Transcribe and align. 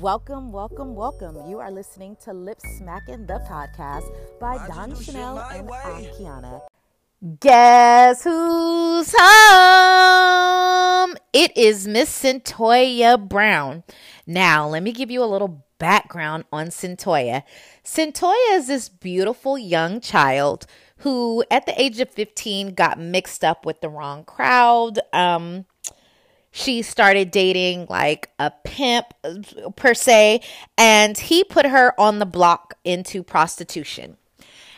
Welcome, 0.00 0.52
welcome, 0.52 0.94
welcome. 0.94 1.36
You 1.48 1.58
are 1.58 1.70
listening 1.70 2.16
to 2.24 2.32
Lip 2.32 2.58
Smacking 2.78 3.26
the 3.26 3.40
podcast 3.48 4.10
by 4.40 4.56
Dawn 4.66 4.92
Channell 4.92 5.38
and 5.54 5.68
Akiana. 5.68 6.62
Guess 7.38 8.24
who's 8.24 9.14
home? 9.16 11.14
It 11.34 11.56
is 11.56 11.86
Miss 11.86 12.08
Cyntoia 12.10 13.28
Brown. 13.28 13.84
Now, 14.26 14.66
let 14.66 14.82
me 14.82 14.92
give 14.92 15.10
you 15.10 15.22
a 15.22 15.26
little 15.26 15.64
background 15.78 16.44
on 16.50 16.68
Cyntoia. 16.68 17.42
Cyntoia 17.84 18.54
is 18.56 18.68
this 18.68 18.88
beautiful 18.88 19.58
young 19.58 20.00
child 20.00 20.66
who, 20.98 21.44
at 21.50 21.66
the 21.66 21.80
age 21.80 22.00
of 22.00 22.08
15, 22.08 22.74
got 22.74 22.98
mixed 22.98 23.44
up 23.44 23.66
with 23.66 23.82
the 23.82 23.90
wrong 23.90 24.24
crowd. 24.24 25.00
Um, 25.12 25.66
she 26.52 26.82
started 26.82 27.30
dating 27.30 27.86
like 27.88 28.30
a 28.38 28.52
pimp 28.62 29.06
uh, 29.24 29.70
per 29.74 29.94
se, 29.94 30.42
and 30.76 31.16
he 31.16 31.42
put 31.42 31.66
her 31.66 31.98
on 31.98 32.18
the 32.18 32.26
block 32.26 32.74
into 32.84 33.22
prostitution. 33.22 34.18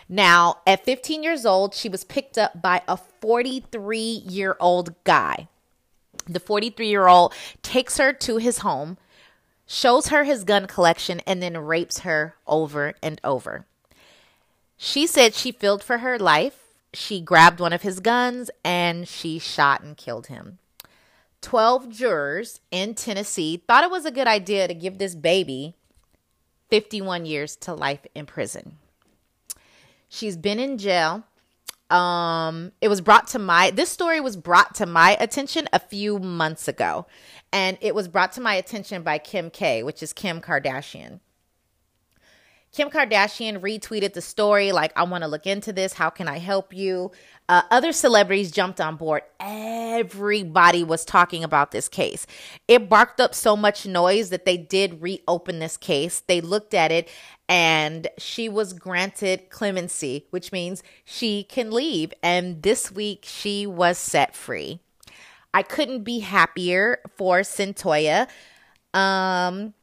Now, 0.09 0.59
at 0.67 0.85
15 0.85 1.23
years 1.25 1.45
old, 1.45 1.75
she 1.75 1.89
was 1.89 2.05
picked 2.05 2.39
up 2.39 2.63
by 2.63 2.83
a 2.87 2.97
43 2.97 3.99
year 3.99 4.57
old 4.61 4.95
guy. 5.03 5.49
The 6.27 6.41
43 6.41 6.89
year 6.89 7.09
old 7.09 7.35
takes 7.63 7.99
her 7.99 8.13
to 8.13 8.37
his 8.37 8.59
home, 8.59 8.97
shows 9.67 10.09
her 10.09 10.23
his 10.23 10.45
gun 10.45 10.67
collection, 10.67 11.21
and 11.27 11.43
then 11.43 11.59
rapes 11.59 12.01
her 12.01 12.37
over 12.47 12.95
and 13.03 13.21
over. 13.25 13.67
She 14.77 15.07
said 15.07 15.35
she 15.35 15.51
filled 15.51 15.83
for 15.83 15.99
her 15.99 16.19
life. 16.19 16.61
She 16.93 17.21
grabbed 17.21 17.59
one 17.59 17.73
of 17.73 17.83
his 17.83 17.99
guns 17.99 18.51
and 18.65 19.09
she 19.09 19.41
shot 19.41 19.83
and 19.83 19.97
killed 19.97 20.29
him. 20.29 20.59
12 21.45 21.91
jurors 21.91 22.61
in 22.71 22.95
Tennessee 22.95 23.63
thought 23.69 23.85
it 23.85 23.91
was 23.91 24.07
a 24.07 24.11
good 24.11 24.27
idea 24.27 24.67
to 24.67 24.73
give 24.73 24.97
this 24.97 25.15
baby 25.15 25.75
51 26.71 27.27
years 27.27 27.55
to 27.57 27.75
life 27.75 28.01
in 28.15 28.25
prison. 28.25 28.79
She's 30.09 30.39
been 30.39 30.59
in 30.59 30.79
jail. 30.79 31.23
Um, 31.91 32.73
it 32.81 32.89
was 32.89 33.03
brought 33.03 33.27
to 33.29 33.39
my 33.39 33.71
this 33.71 33.91
story 33.91 34.23
was 34.23 34.39
brought 34.39 34.75
to 34.77 34.87
my 34.87 35.19
attention 35.21 35.69
a 35.71 35.79
few 35.79 36.19
months 36.19 36.67
ago, 36.67 37.07
and 37.53 37.77
it 37.83 37.95
was 37.95 38.09
brought 38.09 38.33
to 38.33 38.41
my 38.41 38.55
attention 38.55 39.03
by 39.03 39.19
Kim 39.19 39.51
K, 39.51 39.83
which 39.83 40.03
is 40.03 40.15
Kim 40.15 40.41
Kardashian. 40.41 41.21
Kim 42.75 42.91
Kardashian 42.91 43.61
retweeted 43.61 44.15
the 44.15 44.21
story 44.21 44.73
like, 44.73 44.93
I 44.97 45.05
want 45.05 45.23
to 45.23 45.29
look 45.29 45.47
into 45.47 45.73
this. 45.73 45.93
How 45.93 46.11
can 46.11 46.27
I 46.27 46.39
help 46.39 46.75
you? 46.75 47.13
Uh, 47.49 47.63
other 47.71 47.93
celebrities 47.93 48.51
jumped 48.51 48.81
on 48.81 48.97
board. 48.97 49.23
Everybody 49.39 50.83
was 50.83 51.05
talking 51.05 51.45
about 51.45 51.71
this 51.71 51.89
case. 51.89 52.27
It 52.67 52.89
barked 52.89 53.21
up 53.21 53.33
so 53.33 53.57
much 53.57 53.87
noise 53.87 54.31
that 54.31 54.45
they 54.45 54.57
did 54.57 55.01
reopen 55.01 55.61
this 55.61 55.77
case. 55.77 56.25
They 56.27 56.41
looked 56.41 56.75
at 56.75 56.91
it 56.91 57.09
and 57.49 58.09
she 58.19 58.49
was 58.49 58.73
granted 58.73 59.51
clemency, 59.51 60.27
which 60.31 60.51
means 60.51 60.83
she 61.05 61.45
can 61.45 61.71
leave. 61.71 62.13
And 62.25 62.61
this 62.65 62.91
week 62.91 63.25
she 63.25 63.69
was 63.69 63.99
set 63.99 64.35
free. 64.35 64.81
I 65.53 65.63
couldn't 65.63 66.03
be 66.03 66.19
happier 66.19 66.99
for 67.17 67.43
Cyntoia. 67.43 68.27
Um, 68.93 69.75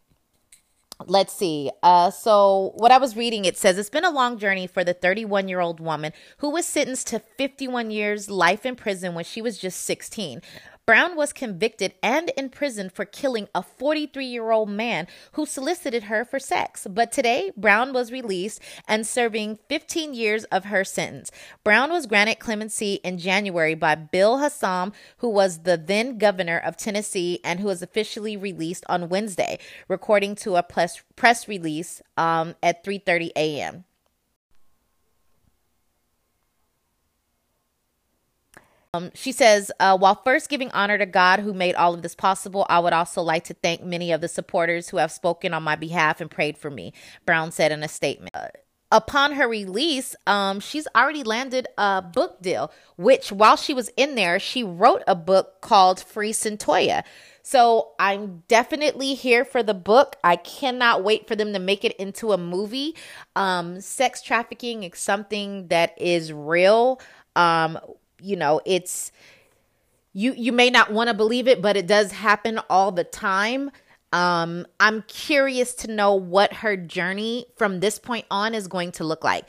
Let's 1.08 1.34
see. 1.34 1.72
Uh, 1.84 2.12
so, 2.12 2.74
what 2.76 2.92
I 2.92 2.98
was 2.98 3.16
reading, 3.16 3.46
it 3.46 3.58
says 3.58 3.78
it's 3.78 3.90
been 3.90 4.06
a 4.06 4.12
long 4.12 4.38
journey 4.38 4.68
for 4.68 4.84
the 4.84 4.94
31 4.94 5.48
year 5.48 5.60
old 5.60 5.80
woman 5.80 6.14
who 6.38 6.50
was 6.50 6.66
sentenced 6.66 7.08
to 7.08 7.20
51 7.20 7.92
years 7.92 8.30
life 8.30 8.66
in 8.66 8.76
prison 8.76 9.14
when 9.14 9.24
she 9.24 9.42
was 9.42 9.58
just 9.58 9.82
16. 9.82 10.42
Brown 10.86 11.16
was 11.16 11.32
convicted 11.32 11.94
and 12.02 12.32
imprisoned 12.36 12.92
for 12.92 13.06
killing 13.06 13.48
a 13.54 13.62
43 13.62 14.26
year 14.26 14.52
old 14.52 14.70
man 14.70 15.08
who 15.34 15.46
solicited 15.46 16.04
her 16.04 16.26
for 16.26 16.40
sex. 16.40 16.88
But 16.90 17.12
today, 17.12 17.52
Brown 17.56 17.94
was 17.94 18.12
released 18.12 18.62
and 18.88 19.06
serving 19.06 19.60
15 19.70 20.14
years 20.14 20.44
of 20.46 20.66
her 20.66 20.84
sentence. 20.84 21.32
Brown 21.64 21.92
was 21.92 22.08
granted 22.08 22.40
clemency 22.40 22.96
in 23.04 23.18
January 23.18 23.76
by 23.76 23.96
Bill 23.96 24.40
Haslam, 24.40 24.94
who 25.18 25.30
was 25.30 25.60
the 25.60 25.78
then 25.78 26.18
governor 26.18 26.58
of 26.58 26.78
Tennessee 26.78 27.40
and 27.44 27.60
who 27.60 27.68
was 27.68 27.82
officially 27.82 28.36
released 28.36 28.84
on 28.90 29.10
Wednesday, 29.10 29.60
recording 29.88 30.36
to 30.36 30.56
a 30.56 30.64
press, 30.64 31.02
press 31.16 31.48
release 31.48 32.02
um, 32.18 32.56
at 32.64 32.84
3:30 32.84 33.32
a.m. 33.36 33.86
Um, 38.94 39.10
she 39.14 39.32
says, 39.32 39.72
uh, 39.80 39.98
while 39.98 40.16
first 40.16 40.50
giving 40.50 40.70
honor 40.72 40.98
to 40.98 41.06
God 41.06 41.40
who 41.40 41.54
made 41.54 41.76
all 41.76 41.94
of 41.94 42.02
this 42.02 42.14
possible, 42.14 42.66
I 42.68 42.80
would 42.80 42.92
also 42.92 43.22
like 43.22 43.46
to 43.46 43.54
thank 43.54 43.82
many 43.82 44.12
of 44.12 44.20
the 44.20 44.28
supporters 44.28 44.90
who 44.90 44.98
have 44.98 45.14
spoken 45.14 45.54
on 45.54 45.64
my 45.64 45.78
behalf 45.78 46.20
and 46.20 46.30
prayed 46.30 46.58
for 46.58 46.70
me, 46.70 46.92
Brown 47.26 47.54
said 47.54 47.72
in 47.72 47.84
a 47.84 47.88
statement. 47.88 48.36
Uh, 48.36 48.48
upon 48.92 49.32
her 49.36 49.48
release, 49.48 50.14
um, 50.28 50.60
she's 50.60 50.90
already 50.94 51.24
landed 51.24 51.68
a 51.78 52.02
book 52.02 52.42
deal, 52.42 52.70
which 52.98 53.32
while 53.32 53.56
she 53.56 53.74
was 53.74 53.90
in 53.96 54.16
there, 54.16 54.40
she 54.40 54.62
wrote 54.62 55.04
a 55.08 55.16
book 55.16 55.62
called 55.62 56.02
Free 56.02 56.34
Cyntoia. 56.34 57.06
So 57.44 57.94
I'm 57.98 58.44
definitely 58.50 59.14
here 59.14 59.46
for 59.46 59.64
the 59.64 59.74
book. 59.74 60.18
I 60.22 60.36
cannot 60.36 61.02
wait 61.02 61.30
for 61.30 61.38
them 61.38 61.54
to 61.54 61.60
make 61.60 61.86
it 61.86 61.96
into 61.96 62.34
a 62.34 62.38
movie. 62.38 62.98
Um, 63.38 63.80
sex 63.80 64.22
trafficking 64.22 64.84
is 64.84 65.00
something 65.00 65.70
that 65.70 65.94
is 65.98 66.34
real. 66.34 67.00
Um, 67.38 67.80
you 68.22 68.36
know, 68.36 68.62
it's 68.66 69.12
you 70.14 70.34
you 70.34 70.52
may 70.52 70.70
not 70.70 70.92
want 70.92 71.10
to 71.10 71.14
believe 71.14 71.48
it, 71.48 71.62
but 71.62 71.78
it 71.78 71.88
does 71.88 72.12
happen 72.12 72.60
all 72.70 72.92
the 72.92 73.04
time. 73.04 73.72
Um, 74.14 74.68
I'm 74.80 75.04
curious 75.04 75.74
to 75.76 75.92
know 75.92 76.14
what 76.16 76.52
her 76.56 76.76
journey 76.76 77.46
from 77.56 77.80
this 77.80 77.98
point 77.98 78.26
on 78.30 78.54
is 78.54 78.68
going 78.68 78.92
to 78.94 79.06
look 79.06 79.24
like. 79.24 79.46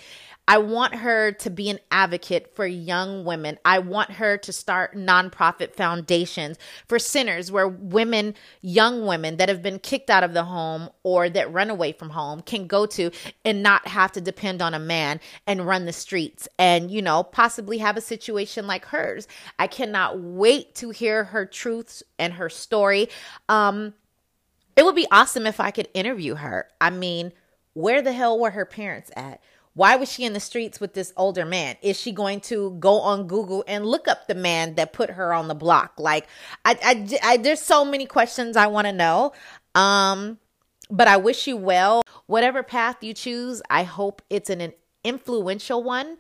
I 0.52 0.58
want 0.58 0.96
her 0.96 1.32
to 1.32 1.48
be 1.48 1.70
an 1.70 1.78
advocate 1.90 2.54
for 2.54 2.66
young 2.66 3.24
women. 3.24 3.58
I 3.64 3.78
want 3.78 4.10
her 4.10 4.36
to 4.36 4.52
start 4.52 4.94
nonprofit 4.94 5.74
foundations 5.74 6.58
for 6.86 6.98
sinners 6.98 7.50
where 7.50 7.66
women, 7.66 8.34
young 8.60 9.06
women 9.06 9.38
that 9.38 9.48
have 9.48 9.62
been 9.62 9.78
kicked 9.78 10.10
out 10.10 10.22
of 10.22 10.34
the 10.34 10.44
home 10.44 10.90
or 11.04 11.30
that 11.30 11.50
run 11.50 11.70
away 11.70 11.92
from 11.92 12.10
home 12.10 12.42
can 12.42 12.66
go 12.66 12.84
to 12.84 13.10
and 13.46 13.62
not 13.62 13.88
have 13.88 14.12
to 14.12 14.20
depend 14.20 14.60
on 14.60 14.74
a 14.74 14.78
man 14.78 15.20
and 15.46 15.66
run 15.66 15.86
the 15.86 15.92
streets 15.94 16.46
and, 16.58 16.90
you 16.90 17.00
know, 17.00 17.22
possibly 17.22 17.78
have 17.78 17.96
a 17.96 18.02
situation 18.02 18.66
like 18.66 18.84
hers. 18.84 19.26
I 19.58 19.69
cannot 19.69 20.20
wait 20.20 20.74
to 20.74 20.90
hear 20.90 21.24
her 21.24 21.46
truths 21.46 22.02
and 22.19 22.34
her 22.34 22.50
story. 22.50 23.08
Um, 23.48 23.94
it 24.76 24.84
would 24.84 24.96
be 24.96 25.06
awesome 25.10 25.46
if 25.46 25.60
I 25.60 25.70
could 25.70 25.88
interview 25.94 26.34
her. 26.34 26.69
I 26.78 26.90
mean, 26.90 27.32
where 27.72 28.02
the 28.02 28.12
hell 28.12 28.38
were 28.38 28.50
her 28.50 28.66
parents 28.66 29.10
at? 29.16 29.40
Why 29.74 29.96
was 29.96 30.12
she 30.12 30.24
in 30.24 30.34
the 30.34 30.40
streets 30.40 30.80
with 30.80 30.92
this 30.92 31.12
older 31.16 31.46
man? 31.46 31.76
Is 31.80 31.98
she 31.98 32.12
going 32.12 32.40
to 32.42 32.76
go 32.78 33.00
on 33.00 33.26
Google 33.26 33.64
and 33.66 33.86
look 33.86 34.06
up 34.06 34.26
the 34.26 34.34
man 34.34 34.74
that 34.74 34.92
put 34.92 35.10
her 35.10 35.32
on 35.32 35.48
the 35.48 35.54
block? 35.54 35.94
Like, 35.98 36.26
I, 36.64 36.78
I, 36.82 37.18
I 37.22 37.36
there's 37.38 37.62
so 37.62 37.84
many 37.84 38.04
questions 38.04 38.56
I 38.56 38.66
want 38.66 38.86
to 38.86 38.92
know. 38.92 39.32
Um, 39.74 40.38
but 40.90 41.08
I 41.08 41.16
wish 41.16 41.46
you 41.46 41.56
well. 41.56 42.02
Whatever 42.26 42.62
path 42.62 43.02
you 43.02 43.14
choose, 43.14 43.62
I 43.70 43.84
hope 43.84 44.20
it's 44.28 44.50
an 44.50 44.74
influential 45.04 45.82
one. 45.82 46.18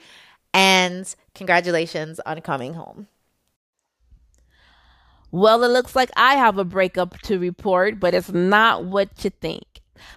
And 0.54 1.14
congratulations 1.34 2.20
on 2.20 2.40
coming 2.40 2.74
home. 2.74 3.08
Well, 5.30 5.64
it 5.64 5.68
looks 5.68 5.96
like 5.96 6.10
I 6.14 6.34
have 6.34 6.58
a 6.58 6.64
breakup 6.64 7.18
to 7.22 7.38
report, 7.38 7.98
but 7.98 8.12
it's 8.12 8.30
not 8.30 8.84
what 8.84 9.24
you 9.24 9.30
think. 9.30 9.71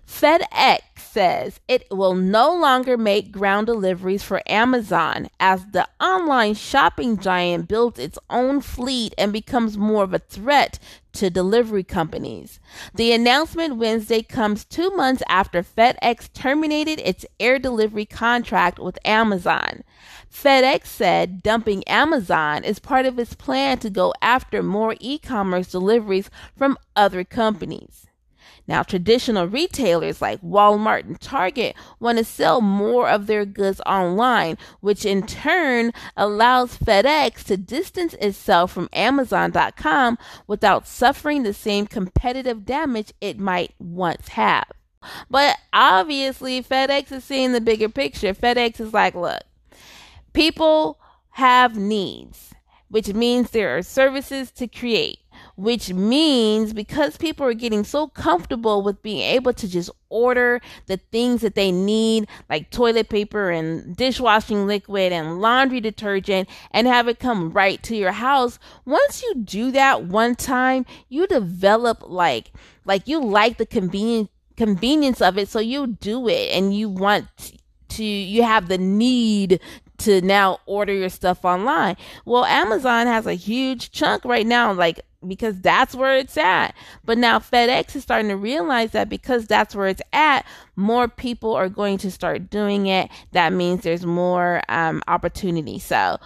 FedEx 0.07 0.79
says 0.97 1.59
it 1.67 1.87
will 1.89 2.13
no 2.13 2.53
longer 2.53 2.97
make 2.97 3.31
ground 3.31 3.67
deliveries 3.67 4.21
for 4.21 4.41
Amazon 4.47 5.29
as 5.39 5.65
the 5.67 5.87
online 5.99 6.53
shopping 6.53 7.17
giant 7.17 7.67
builds 7.67 7.99
its 7.99 8.19
own 8.29 8.59
fleet 8.59 9.13
and 9.17 9.31
becomes 9.31 9.77
more 9.77 10.03
of 10.03 10.13
a 10.13 10.19
threat 10.19 10.77
to 11.13 11.29
delivery 11.29 11.83
companies. 11.83 12.59
The 12.93 13.13
announcement 13.13 13.77
Wednesday 13.77 14.21
comes 14.21 14.65
two 14.65 14.89
months 14.91 15.23
after 15.29 15.63
FedEx 15.63 16.33
terminated 16.33 16.99
its 16.99 17.25
air 17.39 17.59
delivery 17.59 18.05
contract 18.05 18.77
with 18.77 18.99
Amazon. 19.05 19.83
FedEx 20.29 20.87
said 20.87 21.41
dumping 21.41 21.83
Amazon 21.85 22.65
is 22.65 22.79
part 22.79 23.05
of 23.05 23.17
its 23.17 23.33
plan 23.33 23.77
to 23.79 23.89
go 23.89 24.13
after 24.21 24.61
more 24.61 24.95
e 24.99 25.17
commerce 25.17 25.71
deliveries 25.71 26.29
from 26.57 26.77
other 26.95 27.23
companies. 27.23 28.07
Now, 28.67 28.83
traditional 28.83 29.47
retailers 29.47 30.21
like 30.21 30.41
Walmart 30.41 31.05
and 31.05 31.19
Target 31.19 31.75
want 31.99 32.17
to 32.17 32.23
sell 32.23 32.61
more 32.61 33.07
of 33.07 33.27
their 33.27 33.45
goods 33.45 33.79
online, 33.85 34.57
which 34.81 35.05
in 35.05 35.25
turn 35.25 35.91
allows 36.17 36.77
FedEx 36.77 37.43
to 37.45 37.57
distance 37.57 38.15
itself 38.15 38.71
from 38.71 38.89
Amazon.com 38.93 40.17
without 40.47 40.87
suffering 40.87 41.43
the 41.43 41.53
same 41.53 41.85
competitive 41.85 42.65
damage 42.65 43.13
it 43.21 43.39
might 43.39 43.73
once 43.79 44.29
have. 44.29 44.65
But 45.29 45.57
obviously, 45.71 46.63
FedEx 46.63 47.11
is 47.11 47.23
seeing 47.23 47.51
the 47.51 47.61
bigger 47.61 47.89
picture. 47.89 48.33
FedEx 48.33 48.79
is 48.79 48.93
like, 48.93 49.15
look, 49.15 49.41
people 50.33 50.99
have 51.31 51.77
needs, 51.77 52.53
which 52.89 53.13
means 53.13 53.51
there 53.51 53.77
are 53.77 53.81
services 53.81 54.51
to 54.51 54.67
create 54.67 55.19
which 55.55 55.93
means 55.93 56.73
because 56.73 57.17
people 57.17 57.45
are 57.45 57.53
getting 57.53 57.83
so 57.83 58.07
comfortable 58.07 58.81
with 58.81 59.01
being 59.01 59.21
able 59.21 59.53
to 59.53 59.67
just 59.67 59.89
order 60.09 60.61
the 60.87 60.97
things 61.11 61.41
that 61.41 61.55
they 61.55 61.71
need, 61.71 62.27
like 62.49 62.69
toilet 62.71 63.09
paper 63.09 63.49
and 63.49 63.95
dishwashing 63.95 64.67
liquid 64.67 65.11
and 65.11 65.41
laundry 65.41 65.79
detergent, 65.79 66.49
and 66.71 66.87
have 66.87 67.07
it 67.07 67.19
come 67.19 67.51
right 67.51 67.81
to 67.83 67.95
your 67.95 68.11
house. 68.11 68.59
Once 68.85 69.23
you 69.23 69.35
do 69.35 69.71
that 69.71 70.03
one 70.03 70.35
time, 70.35 70.85
you 71.09 71.27
develop 71.27 72.03
like 72.05 72.51
like 72.85 73.07
you 73.07 73.21
like 73.21 73.57
the 73.57 73.65
convenience 73.65 74.29
convenience 74.55 75.21
of 75.21 75.37
it, 75.37 75.49
so 75.49 75.59
you 75.59 75.87
do 75.87 76.27
it, 76.27 76.51
and 76.51 76.75
you 76.75 76.89
want 76.89 77.27
to 77.89 78.03
you 78.03 78.43
have 78.43 78.67
the 78.67 78.77
need 78.77 79.59
to 79.99 80.21
now 80.21 80.59
order 80.65 80.93
your 80.93 81.09
stuff 81.09 81.45
online. 81.45 81.97
Well, 82.25 82.45
Amazon 82.45 83.07
has 83.07 83.25
a 83.25 83.33
huge 83.33 83.91
chunk 83.91 84.25
right 84.25 84.45
now, 84.45 84.73
like 84.73 85.01
because 85.27 85.59
that's 85.61 85.95
where 85.95 86.17
it's 86.17 86.37
at. 86.37 86.75
But 87.03 87.17
now 87.17 87.39
FedEx 87.39 87.95
is 87.95 88.03
starting 88.03 88.29
to 88.29 88.37
realize 88.37 88.91
that 88.91 89.09
because 89.09 89.47
that's 89.47 89.75
where 89.75 89.87
it's 89.87 90.01
at, 90.13 90.45
more 90.75 91.07
people 91.07 91.53
are 91.53 91.69
going 91.69 91.97
to 91.99 92.11
start 92.11 92.49
doing 92.49 92.87
it. 92.87 93.09
That 93.31 93.53
means 93.53 93.81
there's 93.81 94.05
more 94.05 94.61
um, 94.69 95.01
opportunity. 95.07 95.79
So, 95.79 96.17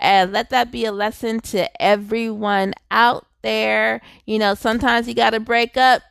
uh, 0.00 0.26
let 0.30 0.50
that 0.50 0.70
be 0.70 0.84
a 0.84 0.92
lesson 0.92 1.40
to 1.40 1.82
everyone 1.82 2.74
out 2.90 3.26
there. 3.42 4.00
You 4.26 4.38
know, 4.38 4.54
sometimes 4.54 5.08
you 5.08 5.14
got 5.14 5.30
to 5.30 5.40
break 5.40 5.76
up 5.76 6.02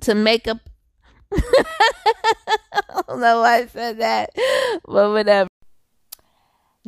to 0.00 0.14
make 0.14 0.46
up. 0.48 0.58
I 1.32 3.02
don't 3.08 3.20
know 3.20 3.40
why 3.40 3.62
I 3.62 3.66
said 3.66 3.98
that, 3.98 4.30
but 4.86 5.10
whatever. 5.10 5.48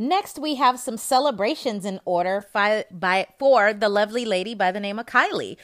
Next, 0.01 0.39
we 0.39 0.55
have 0.55 0.79
some 0.79 0.97
celebrations 0.97 1.85
in 1.85 1.99
order 2.05 2.41
fi- 2.41 2.85
by, 2.89 3.27
for 3.37 3.73
the 3.75 3.89
lovely 3.89 4.25
lady 4.25 4.55
by 4.55 4.71
the 4.71 4.79
name 4.79 5.01
of 5.01 5.07
Kylie. 5.07 5.57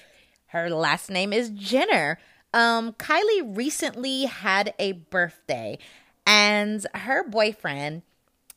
Her 0.46 0.68
last 0.68 1.08
name 1.08 1.32
is 1.32 1.50
Jenner. 1.50 2.18
Um, 2.52 2.94
Kylie 2.94 3.56
recently 3.56 4.24
had 4.24 4.74
a 4.80 4.90
birthday, 4.90 5.78
and 6.26 6.84
her 6.94 7.22
boyfriend 7.28 8.02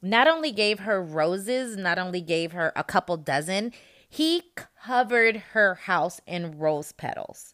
not 0.01 0.27
only 0.27 0.51
gave 0.51 0.79
her 0.79 0.99
roses, 0.99 1.77
not 1.77 1.99
only 1.99 2.21
gave 2.21 2.53
her 2.53 2.73
a 2.75 2.83
couple 2.83 3.15
dozen, 3.15 3.71
he 4.09 4.41
covered 4.83 5.37
her 5.53 5.75
house 5.75 6.19
in 6.25 6.57
rose 6.57 6.91
petals. 6.91 7.53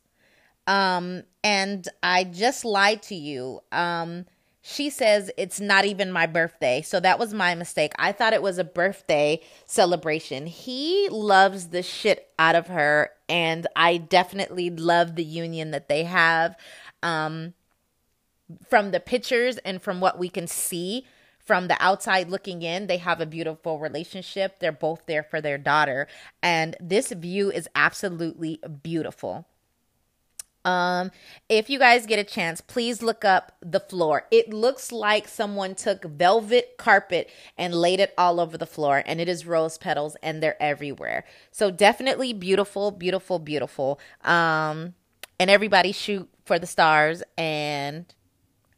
Um, 0.65 1.23
and 1.43 1.85
I 2.01 2.23
just 2.23 2.63
lied 2.63 3.01
to 3.03 3.15
you. 3.15 3.59
Um, 3.73 4.27
she 4.65 4.89
says 4.89 5.29
it's 5.37 5.59
not 5.59 5.83
even 5.83 6.09
my 6.09 6.25
birthday. 6.25 6.81
So 6.81 7.01
that 7.01 7.19
was 7.19 7.33
my 7.33 7.53
mistake. 7.53 7.91
I 7.99 8.13
thought 8.13 8.31
it 8.31 8.41
was 8.41 8.57
a 8.57 8.63
birthday 8.63 9.41
celebration. 9.65 10.47
He 10.47 11.09
loves 11.11 11.67
the 11.67 11.83
shit 11.83 12.29
out 12.39 12.55
of 12.55 12.67
her, 12.67 13.11
and 13.27 13.67
I 13.75 13.97
definitely 13.97 14.69
love 14.69 15.15
the 15.15 15.23
union 15.23 15.71
that 15.71 15.89
they 15.89 16.05
have. 16.05 16.55
Um, 17.03 17.53
from 18.69 18.91
the 18.91 19.01
pictures 19.01 19.57
and 19.59 19.81
from 19.81 19.99
what 19.99 20.17
we 20.17 20.29
can 20.29 20.47
see 20.47 21.05
from 21.39 21.67
the 21.67 21.75
outside 21.81 22.29
looking 22.29 22.61
in, 22.61 22.87
they 22.87 22.97
have 22.97 23.19
a 23.19 23.25
beautiful 23.25 23.79
relationship. 23.79 24.59
They're 24.59 24.71
both 24.71 25.05
there 25.07 25.23
for 25.23 25.41
their 25.41 25.57
daughter, 25.57 26.07
and 26.41 26.77
this 26.79 27.11
view 27.11 27.51
is 27.51 27.67
absolutely 27.75 28.61
beautiful. 28.81 29.45
Um, 30.65 31.11
if 31.49 31.69
you 31.69 31.77
guys 31.77 32.05
get 32.05 32.19
a 32.19 32.23
chance, 32.23 32.61
please 32.61 33.01
look 33.01 33.25
up 33.25 33.53
the 33.61 33.79
floor. 33.79 34.25
It 34.31 34.53
looks 34.53 34.91
like 34.91 35.27
someone 35.27 35.75
took 35.75 36.05
velvet 36.05 36.77
carpet 36.77 37.29
and 37.57 37.75
laid 37.75 37.99
it 37.99 38.13
all 38.17 38.39
over 38.39 38.57
the 38.57 38.65
floor, 38.65 39.03
and 39.05 39.19
it 39.19 39.27
is 39.27 39.45
rose 39.45 39.77
petals, 39.77 40.15
and 40.23 40.41
they're 40.41 40.61
everywhere. 40.61 41.25
So 41.51 41.69
definitely 41.71 42.33
beautiful, 42.33 42.91
beautiful, 42.91 43.39
beautiful. 43.39 43.99
Um, 44.23 44.93
and 45.39 45.49
everybody 45.49 45.91
shoot 45.91 46.29
for 46.45 46.59
the 46.59 46.67
stars, 46.67 47.23
and 47.37 48.05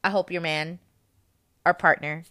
I 0.04 0.10
hope 0.10 0.32
your 0.32 0.42
man 0.42 0.80
our 1.66 1.74
partner 1.74 2.24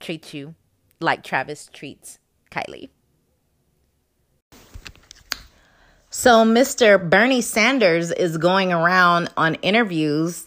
treats 0.00 0.34
you 0.34 0.54
like 1.00 1.22
Travis 1.22 1.68
treats 1.72 2.18
Kylie. 2.50 2.90
So, 6.20 6.44
Mr. 6.44 7.00
Bernie 7.08 7.40
Sanders 7.40 8.10
is 8.12 8.36
going 8.36 8.74
around 8.74 9.30
on 9.38 9.54
interviews. 9.62 10.46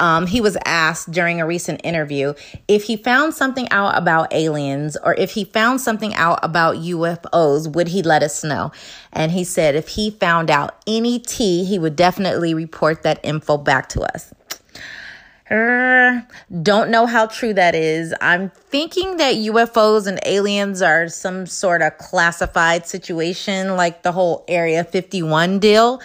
Um, 0.00 0.26
he 0.26 0.40
was 0.40 0.58
asked 0.64 1.12
during 1.12 1.40
a 1.40 1.46
recent 1.46 1.82
interview 1.84 2.34
if 2.66 2.82
he 2.82 2.96
found 2.96 3.32
something 3.32 3.68
out 3.70 3.96
about 3.96 4.34
aliens 4.34 4.96
or 4.96 5.14
if 5.14 5.30
he 5.30 5.44
found 5.44 5.80
something 5.80 6.12
out 6.16 6.40
about 6.42 6.78
UFOs, 6.78 7.72
would 7.72 7.86
he 7.86 8.02
let 8.02 8.24
us 8.24 8.42
know? 8.42 8.72
And 9.12 9.30
he 9.30 9.44
said 9.44 9.76
if 9.76 9.90
he 9.90 10.10
found 10.10 10.50
out 10.50 10.82
any 10.88 11.20
tea, 11.20 11.62
he 11.62 11.78
would 11.78 11.94
definitely 11.94 12.52
report 12.52 13.04
that 13.04 13.20
info 13.22 13.58
back 13.58 13.90
to 13.90 14.00
us. 14.00 14.34
Uh, 15.52 16.22
don't 16.62 16.90
know 16.90 17.04
how 17.04 17.26
true 17.26 17.52
that 17.52 17.74
is. 17.74 18.14
I'm 18.22 18.48
thinking 18.48 19.18
that 19.18 19.34
UFOs 19.34 20.06
and 20.06 20.18
aliens 20.24 20.80
are 20.80 21.08
some 21.08 21.44
sort 21.44 21.82
of 21.82 21.98
classified 21.98 22.86
situation, 22.86 23.76
like 23.76 24.02
the 24.02 24.12
whole 24.12 24.46
Area 24.48 24.82
51 24.82 25.58
deal. 25.58 26.00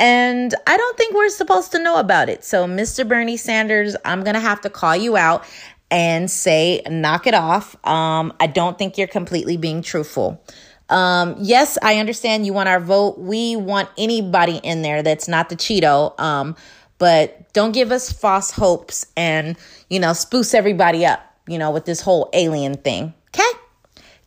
And 0.00 0.52
I 0.66 0.76
don't 0.76 0.96
think 0.96 1.14
we're 1.14 1.28
supposed 1.28 1.70
to 1.72 1.78
know 1.78 1.98
about 1.98 2.28
it. 2.28 2.44
So, 2.44 2.66
Mr. 2.66 3.08
Bernie 3.08 3.36
Sanders, 3.36 3.94
I'm 4.04 4.24
going 4.24 4.34
to 4.34 4.40
have 4.40 4.60
to 4.62 4.70
call 4.70 4.96
you 4.96 5.16
out 5.16 5.44
and 5.92 6.28
say, 6.28 6.82
knock 6.88 7.28
it 7.28 7.34
off. 7.34 7.76
Um, 7.86 8.32
I 8.40 8.48
don't 8.48 8.78
think 8.78 8.98
you're 8.98 9.06
completely 9.06 9.56
being 9.56 9.80
truthful. 9.80 10.42
Um, 10.88 11.36
yes, 11.38 11.78
I 11.82 11.98
understand 11.98 12.46
you 12.46 12.52
want 12.52 12.68
our 12.68 12.80
vote. 12.80 13.18
We 13.18 13.56
want 13.56 13.90
anybody 13.98 14.56
in 14.56 14.82
there 14.82 15.02
that's 15.02 15.28
not 15.28 15.50
the 15.50 15.56
Cheeto. 15.56 16.18
Um, 16.18 16.56
but 16.98 17.52
don't 17.52 17.72
give 17.72 17.92
us 17.92 18.12
false 18.12 18.50
hopes 18.50 19.06
and, 19.16 19.56
you 19.88 20.00
know, 20.00 20.12
spruce 20.12 20.54
everybody 20.54 21.06
up, 21.06 21.20
you 21.46 21.58
know, 21.58 21.70
with 21.70 21.84
this 21.84 22.00
whole 22.00 22.28
alien 22.32 22.76
thing. 22.76 23.14
Okay? 23.28 23.58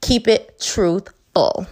Keep 0.02 0.28
it 0.28 0.60
truthful. 0.60 1.68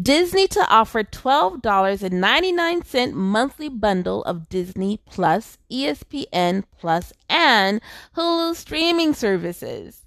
Disney 0.00 0.46
to 0.48 0.66
offer 0.70 1.02
$12.99 1.02 3.12
monthly 3.12 3.68
bundle 3.68 4.22
of 4.24 4.48
Disney 4.48 5.00
Plus, 5.04 5.58
ESPN 5.70 6.64
Plus, 6.78 7.12
and 7.28 7.82
Hulu 8.16 8.54
streaming 8.54 9.12
services. 9.12 10.06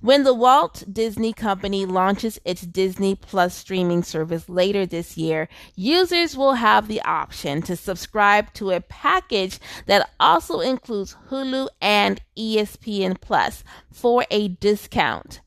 When 0.00 0.24
the 0.24 0.34
Walt 0.34 0.84
Disney 0.90 1.32
Company 1.32 1.84
launches 1.86 2.38
its 2.44 2.62
Disney 2.62 3.14
Plus 3.14 3.54
streaming 3.54 4.02
service 4.02 4.48
later 4.48 4.86
this 4.86 5.16
year, 5.16 5.48
users 5.74 6.36
will 6.36 6.54
have 6.54 6.88
the 6.88 7.02
option 7.02 7.62
to 7.62 7.76
subscribe 7.76 8.52
to 8.54 8.70
a 8.70 8.80
package 8.80 9.58
that 9.86 10.10
also 10.18 10.60
includes 10.60 11.16
Hulu 11.28 11.68
and 11.80 12.20
ESPN 12.36 13.20
Plus 13.20 13.64
for 13.90 14.24
a 14.30 14.48
discount. 14.48 15.40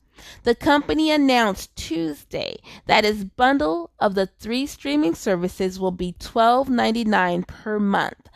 The 0.44 0.54
company 0.54 1.10
announced 1.10 1.74
Tuesday 1.76 2.56
that 2.86 3.04
its 3.04 3.24
bundle 3.24 3.90
of 3.98 4.14
the 4.14 4.26
three 4.26 4.66
streaming 4.66 5.14
services 5.14 5.78
will 5.78 5.90
be 5.90 6.14
$12.99 6.14 7.46
per 7.46 7.78
month 7.78 8.28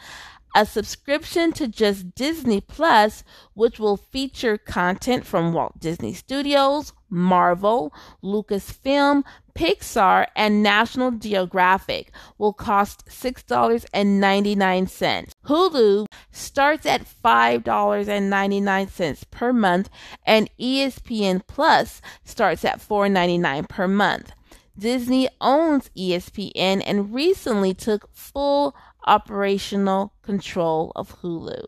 a 0.58 0.66
subscription 0.66 1.52
to 1.52 1.68
just 1.68 2.16
Disney 2.16 2.60
Plus, 2.60 3.22
which 3.54 3.78
will 3.78 3.96
feature 3.96 4.58
content 4.58 5.24
from 5.24 5.52
Walt 5.52 5.78
Disney 5.78 6.12
Studios, 6.12 6.92
Marvel, 7.08 7.94
Lucasfilm, 8.24 9.22
Pixar, 9.54 10.26
and 10.34 10.60
National 10.60 11.12
Geographic, 11.12 12.10
will 12.38 12.52
cost 12.52 13.06
$6.99. 13.06 15.30
Hulu 15.46 16.06
starts 16.32 16.86
at 16.86 17.06
$5.99 17.24 19.30
per 19.30 19.52
month, 19.52 19.88
and 20.26 20.50
ESPN 20.58 21.40
Plus 21.46 22.02
starts 22.24 22.64
at 22.64 22.80
$4.99 22.80 23.68
per 23.68 23.86
month. 23.86 24.32
Disney 24.76 25.28
owns 25.40 25.88
ESPN 25.96 26.82
and 26.84 27.14
recently 27.14 27.74
took 27.74 28.12
full 28.14 28.74
operational 29.08 30.12
control 30.22 30.92
of 30.94 31.20
Hulu. 31.20 31.64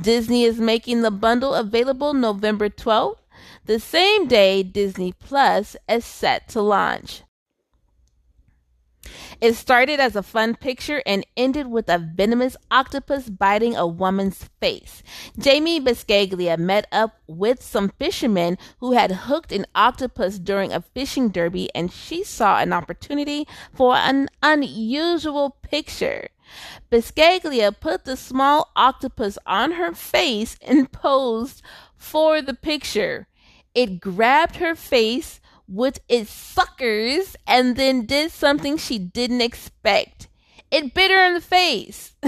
Disney 0.00 0.44
is 0.44 0.60
making 0.60 1.02
the 1.02 1.10
bundle 1.10 1.54
available 1.54 2.14
November 2.14 2.68
12th, 2.68 3.18
the 3.64 3.80
same 3.80 4.28
day 4.28 4.62
Disney 4.62 5.12
Plus 5.12 5.76
is 5.88 6.04
set 6.04 6.48
to 6.50 6.60
launch. 6.60 7.22
It 9.40 9.54
started 9.54 10.00
as 10.00 10.16
a 10.16 10.22
fun 10.22 10.54
picture 10.54 11.02
and 11.04 11.26
ended 11.36 11.66
with 11.66 11.88
a 11.88 11.98
venomous 11.98 12.56
octopus 12.70 13.28
biting 13.28 13.76
a 13.76 13.86
woman's 13.86 14.48
face. 14.60 15.02
Jamie 15.38 15.80
Bisceglia 15.80 16.58
met 16.58 16.86
up 16.90 17.16
with 17.26 17.62
some 17.62 17.90
fishermen 17.98 18.58
who 18.78 18.92
had 18.92 19.12
hooked 19.12 19.52
an 19.52 19.66
octopus 19.74 20.38
during 20.38 20.72
a 20.72 20.80
fishing 20.80 21.28
derby 21.28 21.68
and 21.74 21.92
she 21.92 22.24
saw 22.24 22.58
an 22.58 22.72
opportunity 22.72 23.46
for 23.72 23.94
an 23.94 24.28
unusual 24.42 25.56
picture. 25.62 26.28
Bisceglia 26.90 27.72
put 27.72 28.04
the 28.04 28.16
small 28.16 28.70
octopus 28.76 29.38
on 29.46 29.72
her 29.72 29.92
face 29.92 30.56
and 30.62 30.90
posed 30.90 31.62
for 31.96 32.40
the 32.40 32.54
picture. 32.54 33.26
It 33.74 34.00
grabbed 34.00 34.56
her 34.56 34.74
face 34.74 35.40
with 35.68 36.00
its 36.08 36.30
suckers 36.30 37.36
and 37.46 37.76
then 37.76 38.06
did 38.06 38.30
something 38.30 38.76
she 38.76 38.98
didn't 38.98 39.40
expect. 39.40 40.28
It 40.70 40.94
bit 40.94 41.10
her 41.10 41.26
in 41.26 41.34
the 41.34 41.40
face. 41.40 42.14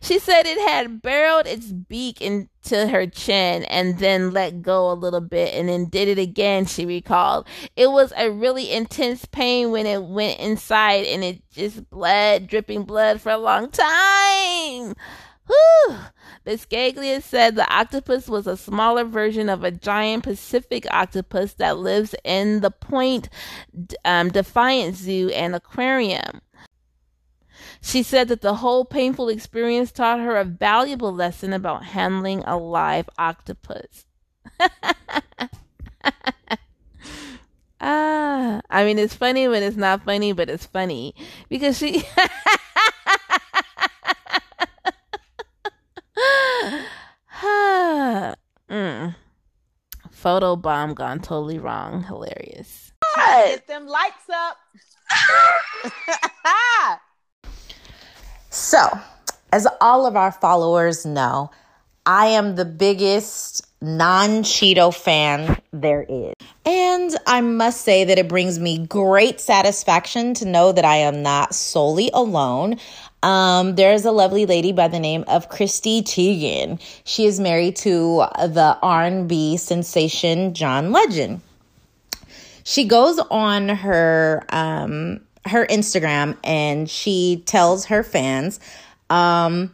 she 0.00 0.18
said 0.18 0.46
it 0.46 0.58
had 0.68 1.02
barreled 1.02 1.46
its 1.46 1.66
beak 1.66 2.20
into 2.20 2.88
her 2.88 3.06
chin 3.06 3.64
and 3.64 3.98
then 3.98 4.32
let 4.32 4.62
go 4.62 4.90
a 4.90 4.94
little 4.94 5.20
bit 5.20 5.54
and 5.54 5.68
then 5.68 5.86
did 5.86 6.08
it 6.08 6.18
again, 6.18 6.66
she 6.66 6.84
recalled. 6.84 7.46
It 7.76 7.90
was 7.90 8.12
a 8.16 8.30
really 8.30 8.72
intense 8.72 9.24
pain 9.24 9.70
when 9.70 9.86
it 9.86 10.02
went 10.02 10.40
inside 10.40 11.06
and 11.06 11.22
it 11.22 11.48
just 11.50 11.88
bled, 11.90 12.48
dripping 12.48 12.82
blood 12.84 13.20
for 13.20 13.30
a 13.30 13.38
long 13.38 13.70
time. 13.70 14.94
Whew. 15.46 15.96
Bisceglia 16.46 17.22
said 17.22 17.54
the 17.54 17.70
octopus 17.72 18.28
was 18.28 18.46
a 18.46 18.56
smaller 18.56 19.04
version 19.04 19.48
of 19.48 19.64
a 19.64 19.70
giant 19.70 20.24
Pacific 20.24 20.86
octopus 20.90 21.54
that 21.54 21.78
lives 21.78 22.14
in 22.24 22.60
the 22.60 22.70
Point 22.70 23.28
um, 24.04 24.30
Defiance 24.30 24.98
Zoo 24.98 25.30
and 25.30 25.54
Aquarium. 25.54 26.40
She 27.80 28.02
said 28.02 28.28
that 28.28 28.40
the 28.40 28.56
whole 28.56 28.84
painful 28.84 29.28
experience 29.28 29.90
taught 29.90 30.20
her 30.20 30.36
a 30.36 30.44
valuable 30.44 31.12
lesson 31.12 31.52
about 31.52 31.84
handling 31.84 32.44
a 32.44 32.56
live 32.56 33.10
octopus. 33.18 34.06
ah, 37.80 38.60
I 38.70 38.84
mean, 38.84 39.00
it's 39.00 39.14
funny 39.14 39.48
when 39.48 39.64
it's 39.64 39.76
not 39.76 40.04
funny, 40.04 40.32
but 40.32 40.48
it's 40.48 40.66
funny 40.66 41.14
because 41.48 41.78
she. 41.78 42.04
mm. 48.70 49.14
Photo 50.10 50.56
bomb 50.56 50.94
gone 50.94 51.20
totally 51.20 51.58
wrong. 51.58 52.04
Hilarious. 52.04 52.92
Get 53.16 53.66
them 53.66 53.86
likes 53.86 54.28
up. 54.30 54.56
So, 58.54 58.86
as 59.50 59.66
all 59.80 60.04
of 60.04 60.14
our 60.14 60.30
followers 60.30 61.06
know, 61.06 61.50
I 62.04 62.26
am 62.26 62.54
the 62.54 62.66
biggest 62.66 63.66
non 63.80 64.42
Cheeto 64.42 64.94
fan 64.94 65.58
there 65.72 66.04
is. 66.06 66.34
And 66.66 67.16
I 67.26 67.40
must 67.40 67.80
say 67.80 68.04
that 68.04 68.18
it 68.18 68.28
brings 68.28 68.58
me 68.58 68.86
great 68.86 69.40
satisfaction 69.40 70.34
to 70.34 70.44
know 70.44 70.70
that 70.72 70.84
I 70.84 70.96
am 70.96 71.22
not 71.22 71.54
solely 71.54 72.10
alone. 72.12 72.78
Um, 73.22 73.76
there's 73.76 74.04
a 74.04 74.10
lovely 74.10 74.46
lady 74.46 74.72
by 74.72 74.88
the 74.88 74.98
name 74.98 75.24
of 75.28 75.48
Chrissy 75.48 76.02
Teigen. 76.02 76.80
She 77.04 77.26
is 77.26 77.38
married 77.38 77.76
to 77.76 78.24
the 78.38 78.76
R&B 78.82 79.56
sensation 79.56 80.54
John 80.54 80.90
Legend. 80.90 81.40
She 82.64 82.84
goes 82.84 83.18
on 83.18 83.68
her 83.68 84.44
um, 84.48 85.20
her 85.46 85.66
Instagram 85.66 86.36
and 86.44 86.88
she 86.88 87.42
tells 87.46 87.86
her 87.86 88.02
fans, 88.02 88.60
um, 89.10 89.72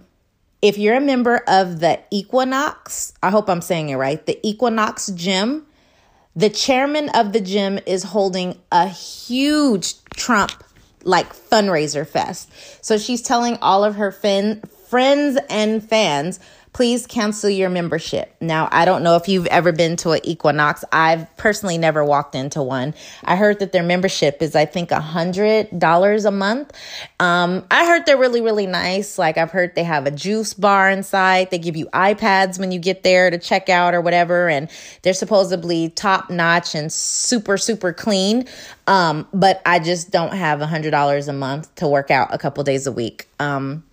if 0.63 0.79
you're 0.79 0.97
a 0.97 1.01
member 1.01 1.43
of 1.47 1.81
the 1.81 2.01
Equinox, 2.11 3.13
I 3.23 3.31
hope 3.31 3.49
I'm 3.49 3.61
saying 3.61 3.91
it 3.91 3.97
right, 3.97 4.25
the 4.25 4.39
Equinox 4.47 5.09
Gym, 5.09 5.67
the 6.35 6.51
chairman 6.51 7.11
of 7.11 7.33
the 7.33 7.41
gym 7.41 7.79
is 7.87 8.03
holding 8.05 8.59
a 8.73 8.89
huge 8.89 10.03
Trump 10.11 10.53
like 11.09 11.35
fundraiser 11.35 12.07
fest. 12.07 12.51
So 12.85 12.99
she's 12.99 13.23
telling 13.23 13.57
all 13.63 13.83
of 13.83 13.97
her 13.97 14.13
fin- 14.13 14.63
friends 14.89 15.39
and 15.49 15.83
fans 15.83 16.39
please 16.73 17.07
cancel 17.07 17.51
your 17.51 17.71
membership. 17.71 18.35
Now, 18.41 18.69
I 18.71 18.85
don't 18.85 19.03
know 19.03 19.17
if 19.17 19.29
you've 19.29 19.47
ever 19.47 19.73
been 19.73 19.97
to 19.97 20.11
an 20.13 20.21
Equinox. 20.25 20.85
I've 20.93 21.35
personally 21.37 21.79
never 21.79 22.05
walked 22.05 22.35
into 22.35 22.63
one. 22.63 22.95
I 23.25 23.37
heard 23.37 23.59
that 23.61 23.73
their 23.73 23.83
membership 23.83 24.43
is, 24.43 24.55
I 24.55 24.65
think, 24.65 24.91
a 24.91 25.01
hundred 25.01 25.79
dollars 25.79 26.25
a 26.25 26.31
month. 26.31 26.73
Um, 27.21 27.67
I 27.71 27.87
heard 27.87 28.07
they're 28.07 28.19
really, 28.19 28.41
really 28.41 28.67
nice. 28.67 29.19
Like 29.19 29.39
I've 29.39 29.51
heard 29.51 29.75
they 29.75 29.85
have 29.85 30.07
a 30.07 30.11
juice 30.11 30.55
bar 30.55 30.91
inside. 30.91 31.51
They 31.51 31.59
give 31.59 31.77
you 31.77 31.87
iPads 31.87 32.59
when 32.59 32.73
you 32.73 32.79
get 32.79 33.03
there 33.03 33.31
to 33.31 33.39
check 33.39 33.69
out 33.69 33.95
or 33.95 34.01
whatever, 34.01 34.49
and 34.49 34.71
they're 35.03 35.15
supposedly 35.15 35.91
top 35.91 36.31
notch 36.31 36.75
and 36.75 36.93
super, 36.93 37.57
super 37.57 37.93
clean. 37.93 38.47
Um, 38.87 39.27
but 39.33 39.61
I 39.67 39.79
just 39.79 40.11
don't 40.11 40.33
have 40.33 40.61
a 40.61 40.67
hundred 40.67 40.91
dollars 40.91 41.29
a 41.29 41.33
month 41.33 41.75
to 41.77 41.89
work 41.89 42.11
out 42.11 42.33
a 42.33 42.39
couple 42.39 42.65
days 42.65 42.87
a 42.87 42.93
week. 42.93 43.29
Um, 43.39 43.85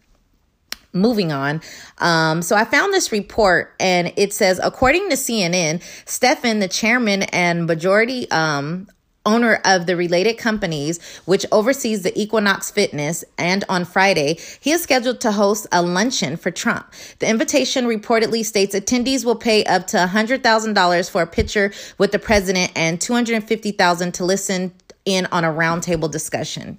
moving 0.95 1.31
on. 1.31 1.61
Um, 1.99 2.41
so 2.41 2.55
I 2.55 2.65
found 2.65 2.93
this 2.93 3.11
report 3.11 3.75
and 3.79 4.13
it 4.15 4.33
says, 4.33 4.59
according 4.63 5.09
to 5.09 5.15
CNN, 5.15 5.83
Stephan, 6.05 6.59
the 6.59 6.67
chairman 6.67 7.23
and 7.23 7.67
majority 7.67 8.29
um, 8.31 8.87
owner 9.25 9.59
of 9.65 9.85
the 9.85 9.95
related 9.95 10.37
companies, 10.37 10.99
which 11.25 11.45
oversees 11.51 12.03
the 12.03 12.19
Equinox 12.19 12.71
Fitness, 12.71 13.23
and 13.37 13.63
on 13.67 13.85
Friday, 13.85 14.39
he 14.59 14.71
is 14.71 14.83
scheduled 14.83 15.19
to 15.21 15.31
host 15.31 15.67
a 15.71 15.81
luncheon 15.81 16.37
for 16.37 16.51
Trump. 16.51 16.91
The 17.19 17.27
invitation 17.27 17.85
reportedly 17.85 18.45
states 18.45 18.75
attendees 18.75 19.25
will 19.25 19.35
pay 19.35 19.63
up 19.65 19.87
to 19.87 19.97
$100,000 19.97 21.09
for 21.09 21.21
a 21.21 21.27
picture 21.27 21.73
with 21.97 22.11
the 22.11 22.19
president 22.19 22.71
and 22.75 23.01
250,000 23.01 24.13
to 24.13 24.25
listen 24.25 24.73
in 25.05 25.27
on 25.27 25.43
a 25.43 25.51
roundtable 25.51 26.09
discussion. 26.09 26.77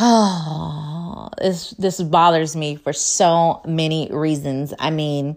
Oh, 0.00 1.28
this 1.38 1.70
this 1.70 2.02
bothers 2.02 2.56
me 2.56 2.76
for 2.76 2.92
so 2.92 3.62
many 3.66 4.08
reasons. 4.10 4.74
I 4.78 4.90
mean, 4.90 5.36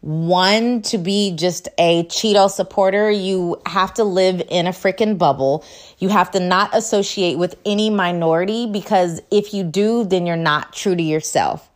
one 0.00 0.82
to 0.82 0.98
be 0.98 1.34
just 1.36 1.68
a 1.78 2.04
Cheeto 2.04 2.50
supporter, 2.50 3.10
you 3.10 3.60
have 3.66 3.94
to 3.94 4.04
live 4.04 4.42
in 4.48 4.66
a 4.66 4.70
freaking 4.70 5.16
bubble. 5.16 5.64
You 5.98 6.08
have 6.08 6.32
to 6.32 6.40
not 6.40 6.70
associate 6.76 7.38
with 7.38 7.56
any 7.64 7.88
minority 7.88 8.66
because 8.66 9.22
if 9.30 9.54
you 9.54 9.62
do, 9.62 10.04
then 10.04 10.26
you're 10.26 10.36
not 10.36 10.72
true 10.72 10.96
to 10.96 11.02
yourself. 11.02 11.68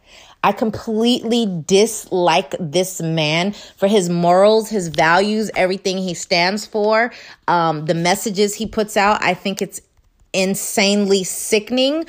I 0.42 0.52
completely 0.52 1.46
dislike 1.66 2.54
this 2.60 3.00
man 3.00 3.52
for 3.52 3.88
his 3.88 4.08
morals, 4.08 4.68
his 4.68 4.88
values, 4.88 5.50
everything 5.56 5.98
he 5.98 6.14
stands 6.14 6.66
for, 6.66 7.12
um, 7.48 7.86
the 7.86 7.94
messages 7.94 8.54
he 8.54 8.66
puts 8.66 8.96
out. 8.96 9.22
I 9.22 9.34
think 9.34 9.62
it's 9.62 9.80
insanely 10.36 11.24
sickening. 11.24 12.04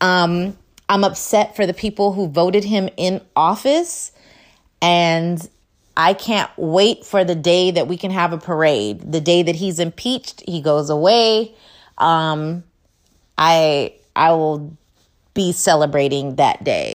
Um, 0.00 0.56
I'm 0.88 1.04
upset 1.04 1.54
for 1.56 1.66
the 1.66 1.74
people 1.74 2.12
who 2.12 2.28
voted 2.28 2.64
him 2.64 2.88
in 2.96 3.20
office. 3.36 4.12
And 4.80 5.48
I 5.96 6.14
can't 6.14 6.50
wait 6.56 7.04
for 7.04 7.24
the 7.24 7.34
day 7.34 7.72
that 7.72 7.88
we 7.88 7.96
can 7.96 8.10
have 8.10 8.32
a 8.32 8.38
parade. 8.38 9.12
The 9.12 9.20
day 9.20 9.42
that 9.42 9.56
he's 9.56 9.78
impeached, 9.78 10.42
he 10.46 10.62
goes 10.62 10.90
away. 10.90 11.54
Um, 11.98 12.62
I 13.36 13.94
I 14.14 14.32
will 14.32 14.76
be 15.34 15.52
celebrating 15.52 16.36
that 16.36 16.62
day. 16.62 16.92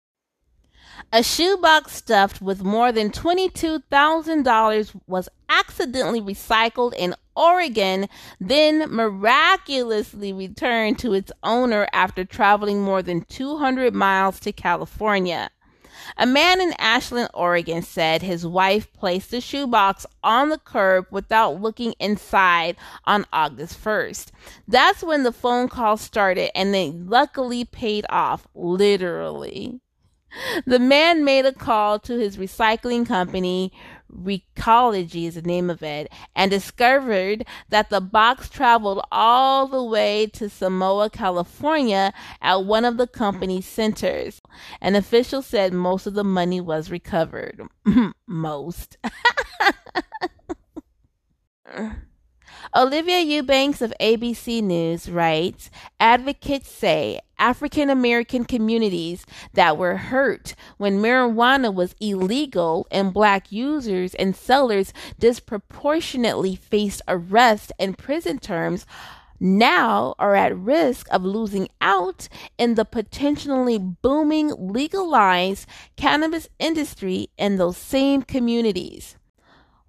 A 1.13 1.23
shoebox 1.23 1.91
stuffed 1.93 2.41
with 2.41 2.63
more 2.63 2.93
than 2.93 3.11
$22,000 3.11 5.01
was 5.07 5.27
accidentally 5.49 6.21
recycled 6.21 6.93
in 6.93 7.15
Oregon, 7.35 8.07
then 8.39 8.89
miraculously 8.89 10.31
returned 10.31 10.99
to 10.99 11.13
its 11.13 11.29
owner 11.43 11.85
after 11.91 12.23
traveling 12.23 12.81
more 12.81 13.01
than 13.01 13.25
200 13.25 13.93
miles 13.93 14.39
to 14.39 14.53
California. 14.53 15.49
A 16.17 16.25
man 16.25 16.61
in 16.61 16.71
Ashland, 16.79 17.29
Oregon 17.33 17.81
said 17.81 18.21
his 18.21 18.47
wife 18.47 18.91
placed 18.93 19.31
the 19.31 19.41
shoebox 19.41 20.05
on 20.23 20.47
the 20.47 20.59
curb 20.59 21.07
without 21.11 21.59
looking 21.59 21.93
inside 21.99 22.77
on 23.03 23.25
August 23.33 23.83
1st. 23.83 24.31
That's 24.65 25.03
when 25.03 25.23
the 25.23 25.33
phone 25.33 25.67
call 25.67 25.97
started 25.97 26.55
and 26.57 26.73
they 26.73 26.91
luckily 26.91 27.65
paid 27.65 28.05
off, 28.09 28.47
literally. 28.55 29.81
The 30.65 30.79
man 30.79 31.25
made 31.25 31.45
a 31.45 31.53
call 31.53 31.99
to 31.99 32.17
his 32.17 32.37
recycling 32.37 33.05
company, 33.05 33.71
Recology 34.11 35.27
is 35.27 35.35
the 35.35 35.41
name 35.41 35.69
of 35.69 35.81
it, 35.81 36.11
and 36.35 36.51
discovered 36.51 37.45
that 37.69 37.89
the 37.89 38.01
box 38.01 38.49
traveled 38.49 39.01
all 39.11 39.67
the 39.67 39.83
way 39.83 40.27
to 40.33 40.49
Samoa, 40.49 41.09
California 41.09 42.13
at 42.41 42.65
one 42.65 42.85
of 42.85 42.97
the 42.97 43.07
company's 43.07 43.65
centers. 43.65 44.41
An 44.81 44.95
official 44.95 45.41
said 45.41 45.73
most 45.73 46.05
of 46.07 46.13
the 46.13 46.23
money 46.23 46.61
was 46.61 46.91
recovered. 46.91 47.61
most. 48.27 48.97
Olivia 52.75 53.21
Eubanks 53.21 53.81
of 53.81 53.93
ABC 53.99 54.61
News 54.61 55.09
writes 55.09 55.69
Advocates 55.99 56.69
say 56.69 57.19
African 57.41 57.89
American 57.89 58.45
communities 58.45 59.25
that 59.53 59.75
were 59.75 59.97
hurt 59.97 60.53
when 60.77 60.99
marijuana 61.01 61.73
was 61.73 61.95
illegal 61.99 62.87
and 62.91 63.11
black 63.11 63.51
users 63.51 64.13
and 64.15 64.35
sellers 64.35 64.93
disproportionately 65.19 66.55
faced 66.55 67.01
arrest 67.07 67.73
and 67.79 67.97
prison 67.97 68.37
terms 68.37 68.85
now 69.39 70.13
are 70.19 70.35
at 70.35 70.55
risk 70.55 71.07
of 71.09 71.25
losing 71.25 71.67
out 71.81 72.29
in 72.59 72.75
the 72.75 72.85
potentially 72.85 73.79
booming 73.79 74.53
legalized 74.71 75.67
cannabis 75.97 76.47
industry 76.59 77.29
in 77.39 77.57
those 77.57 77.75
same 77.75 78.21
communities. 78.21 79.17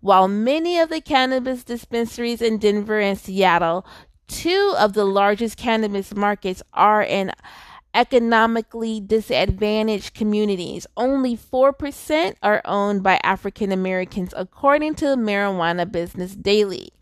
While 0.00 0.26
many 0.26 0.78
of 0.78 0.88
the 0.88 1.02
cannabis 1.02 1.62
dispensaries 1.62 2.40
in 2.40 2.59
Denver 2.59 2.99
and 2.99 3.18
Seattle, 3.18 3.87
two 4.32 4.74
of 4.78 4.94
the 4.94 5.04
largest 5.04 5.56
cannabis 5.56 6.14
markets, 6.14 6.62
are 6.72 7.02
in 7.02 7.32
economically 7.94 9.00
disadvantaged 9.00 10.14
communities. 10.14 10.86
Only 10.96 11.36
4% 11.36 12.34
are 12.42 12.62
owned 12.64 13.02
by 13.02 13.20
African 13.22 13.70
Americans, 13.70 14.32
according 14.36 14.94
to 14.96 15.06
Marijuana 15.16 15.90
Business 15.90 16.34
Daily. 16.34 16.92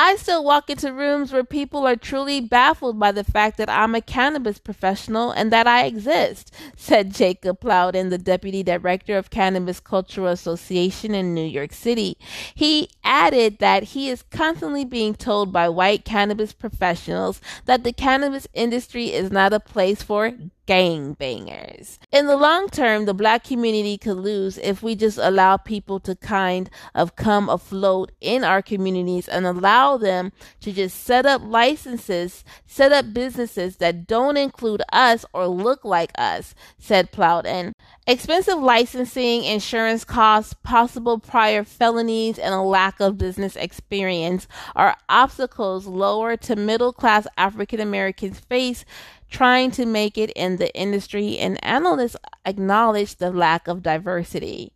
I 0.00 0.14
still 0.14 0.44
walk 0.44 0.70
into 0.70 0.92
rooms 0.92 1.32
where 1.32 1.42
people 1.42 1.84
are 1.84 1.96
truly 1.96 2.40
baffled 2.40 3.00
by 3.00 3.10
the 3.10 3.24
fact 3.24 3.56
that 3.56 3.68
I'm 3.68 3.96
a 3.96 4.00
cannabis 4.00 4.60
professional 4.60 5.32
and 5.32 5.52
that 5.52 5.66
I 5.66 5.86
exist, 5.86 6.54
said 6.76 7.12
Jacob 7.12 7.58
Plowden, 7.58 8.08
the 8.08 8.16
deputy 8.16 8.62
director 8.62 9.18
of 9.18 9.30
Cannabis 9.30 9.80
Cultural 9.80 10.28
Association 10.28 11.16
in 11.16 11.34
New 11.34 11.44
York 11.44 11.72
City. 11.72 12.16
He 12.54 12.90
added 13.02 13.58
that 13.58 13.82
he 13.82 14.08
is 14.08 14.22
constantly 14.22 14.84
being 14.84 15.14
told 15.14 15.52
by 15.52 15.68
white 15.68 16.04
cannabis 16.04 16.52
professionals 16.52 17.40
that 17.64 17.82
the 17.82 17.92
cannabis 17.92 18.46
industry 18.54 19.12
is 19.12 19.32
not 19.32 19.52
a 19.52 19.58
place 19.58 20.00
for 20.00 20.32
gangbangers. 20.68 21.98
In 22.12 22.26
the 22.26 22.36
long 22.36 22.68
term, 22.68 23.06
the 23.06 23.14
black 23.14 23.42
community 23.42 23.96
could 23.96 24.18
lose 24.18 24.58
if 24.58 24.82
we 24.82 24.94
just 24.94 25.16
allow 25.16 25.56
people 25.56 25.98
to 26.00 26.14
kind 26.14 26.68
of 26.94 27.16
come 27.16 27.48
afloat 27.48 28.12
in 28.20 28.44
our 28.44 28.60
communities 28.60 29.28
and 29.28 29.46
allow 29.46 29.96
them 29.96 30.30
to 30.60 30.72
just 30.72 31.02
set 31.02 31.24
up 31.24 31.40
licenses, 31.42 32.44
set 32.66 32.92
up 32.92 33.14
businesses 33.14 33.76
that 33.76 34.06
don't 34.06 34.36
include 34.36 34.82
us 34.92 35.24
or 35.32 35.46
look 35.46 35.84
like 35.86 36.12
us, 36.18 36.54
said 36.78 37.12
Plowden. 37.12 37.72
Expensive 38.06 38.58
licensing, 38.58 39.44
insurance 39.44 40.04
costs, 40.04 40.54
possible 40.62 41.18
prior 41.18 41.64
felonies, 41.64 42.38
and 42.38 42.54
a 42.54 42.60
lack 42.60 43.00
of 43.00 43.18
business 43.18 43.56
experience 43.56 44.46
are 44.76 44.96
obstacles 45.08 45.86
lower 45.86 46.36
to 46.36 46.56
middle 46.56 46.92
class 46.92 47.26
African 47.36 47.80
Americans 47.80 48.40
face 48.40 48.84
trying 49.30 49.70
to 49.72 49.86
make 49.86 50.16
it 50.16 50.30
in 50.30 50.56
the 50.56 50.74
industry, 50.74 51.38
and 51.38 51.62
analysts 51.64 52.16
acknowledge 52.44 53.16
the 53.16 53.30
lack 53.30 53.68
of 53.68 53.82
diversity. 53.82 54.72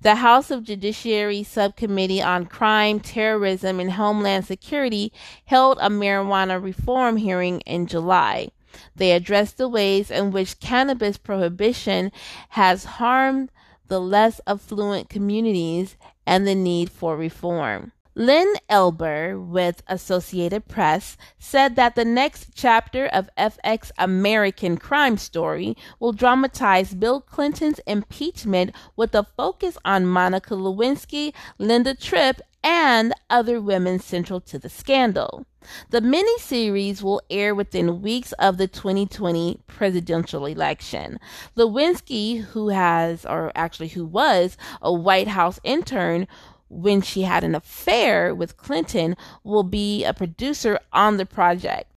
The 0.00 0.16
House 0.16 0.50
of 0.50 0.64
Judiciary 0.64 1.42
Subcommittee 1.42 2.22
on 2.22 2.46
Crime, 2.46 2.98
Terrorism, 3.00 3.78
and 3.78 3.92
Homeland 3.92 4.46
Security 4.46 5.12
held 5.44 5.78
a 5.80 5.88
marijuana 5.88 6.62
reform 6.62 7.18
hearing 7.18 7.60
in 7.60 7.86
July. 7.86 8.48
They 8.94 9.12
addressed 9.12 9.58
the 9.58 9.68
ways 9.68 10.10
in 10.10 10.30
which 10.30 10.60
cannabis 10.60 11.18
prohibition 11.18 12.12
has 12.50 12.84
harmed 12.84 13.50
the 13.88 14.00
less 14.00 14.40
affluent 14.46 15.08
communities 15.08 15.96
and 16.26 16.46
the 16.46 16.54
need 16.54 16.90
for 16.90 17.16
reform. 17.16 17.92
Lynn 18.18 18.54
Elber 18.70 19.38
with 19.38 19.82
Associated 19.88 20.66
Press 20.68 21.18
said 21.38 21.76
that 21.76 21.96
the 21.96 22.04
next 22.06 22.48
chapter 22.54 23.04
of 23.08 23.28
FX 23.36 23.90
American 23.98 24.78
Crime 24.78 25.18
Story 25.18 25.76
will 26.00 26.14
dramatize 26.14 26.94
Bill 26.94 27.20
Clinton's 27.20 27.78
impeachment 27.86 28.74
with 28.96 29.14
a 29.14 29.26
focus 29.36 29.76
on 29.84 30.06
Monica 30.06 30.54
Lewinsky, 30.54 31.34
Linda 31.58 31.94
Tripp, 31.94 32.40
and 32.64 33.12
other 33.28 33.60
women 33.60 33.98
central 33.98 34.40
to 34.40 34.58
the 34.58 34.70
scandal. 34.70 35.44
The 35.90 36.00
miniseries 36.00 37.02
will 37.02 37.20
air 37.28 37.54
within 37.54 38.00
weeks 38.00 38.32
of 38.38 38.56
the 38.56 38.66
2020 38.66 39.60
presidential 39.66 40.46
election. 40.46 41.20
Lewinsky, 41.54 42.40
who 42.40 42.70
has, 42.70 43.26
or 43.26 43.52
actually 43.54 43.88
who 43.88 44.06
was, 44.06 44.56
a 44.80 44.92
White 44.92 45.28
House 45.28 45.60
intern, 45.64 46.26
when 46.68 47.00
she 47.00 47.22
had 47.22 47.44
an 47.44 47.54
affair 47.54 48.34
with 48.34 48.56
Clinton 48.56 49.16
will 49.44 49.62
be 49.62 50.04
a 50.04 50.12
producer 50.14 50.78
on 50.92 51.16
the 51.16 51.26
project. 51.26 51.92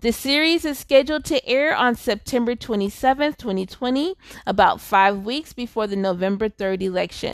The 0.00 0.12
series 0.12 0.64
is 0.64 0.78
scheduled 0.78 1.24
to 1.26 1.46
air 1.48 1.74
on 1.74 1.94
September 1.94 2.54
27, 2.54 3.34
2020, 3.34 4.14
about 4.46 4.80
five 4.80 5.24
weeks 5.24 5.52
before 5.52 5.86
the 5.86 5.96
November 5.96 6.48
3rd 6.48 6.82
election. 6.82 7.32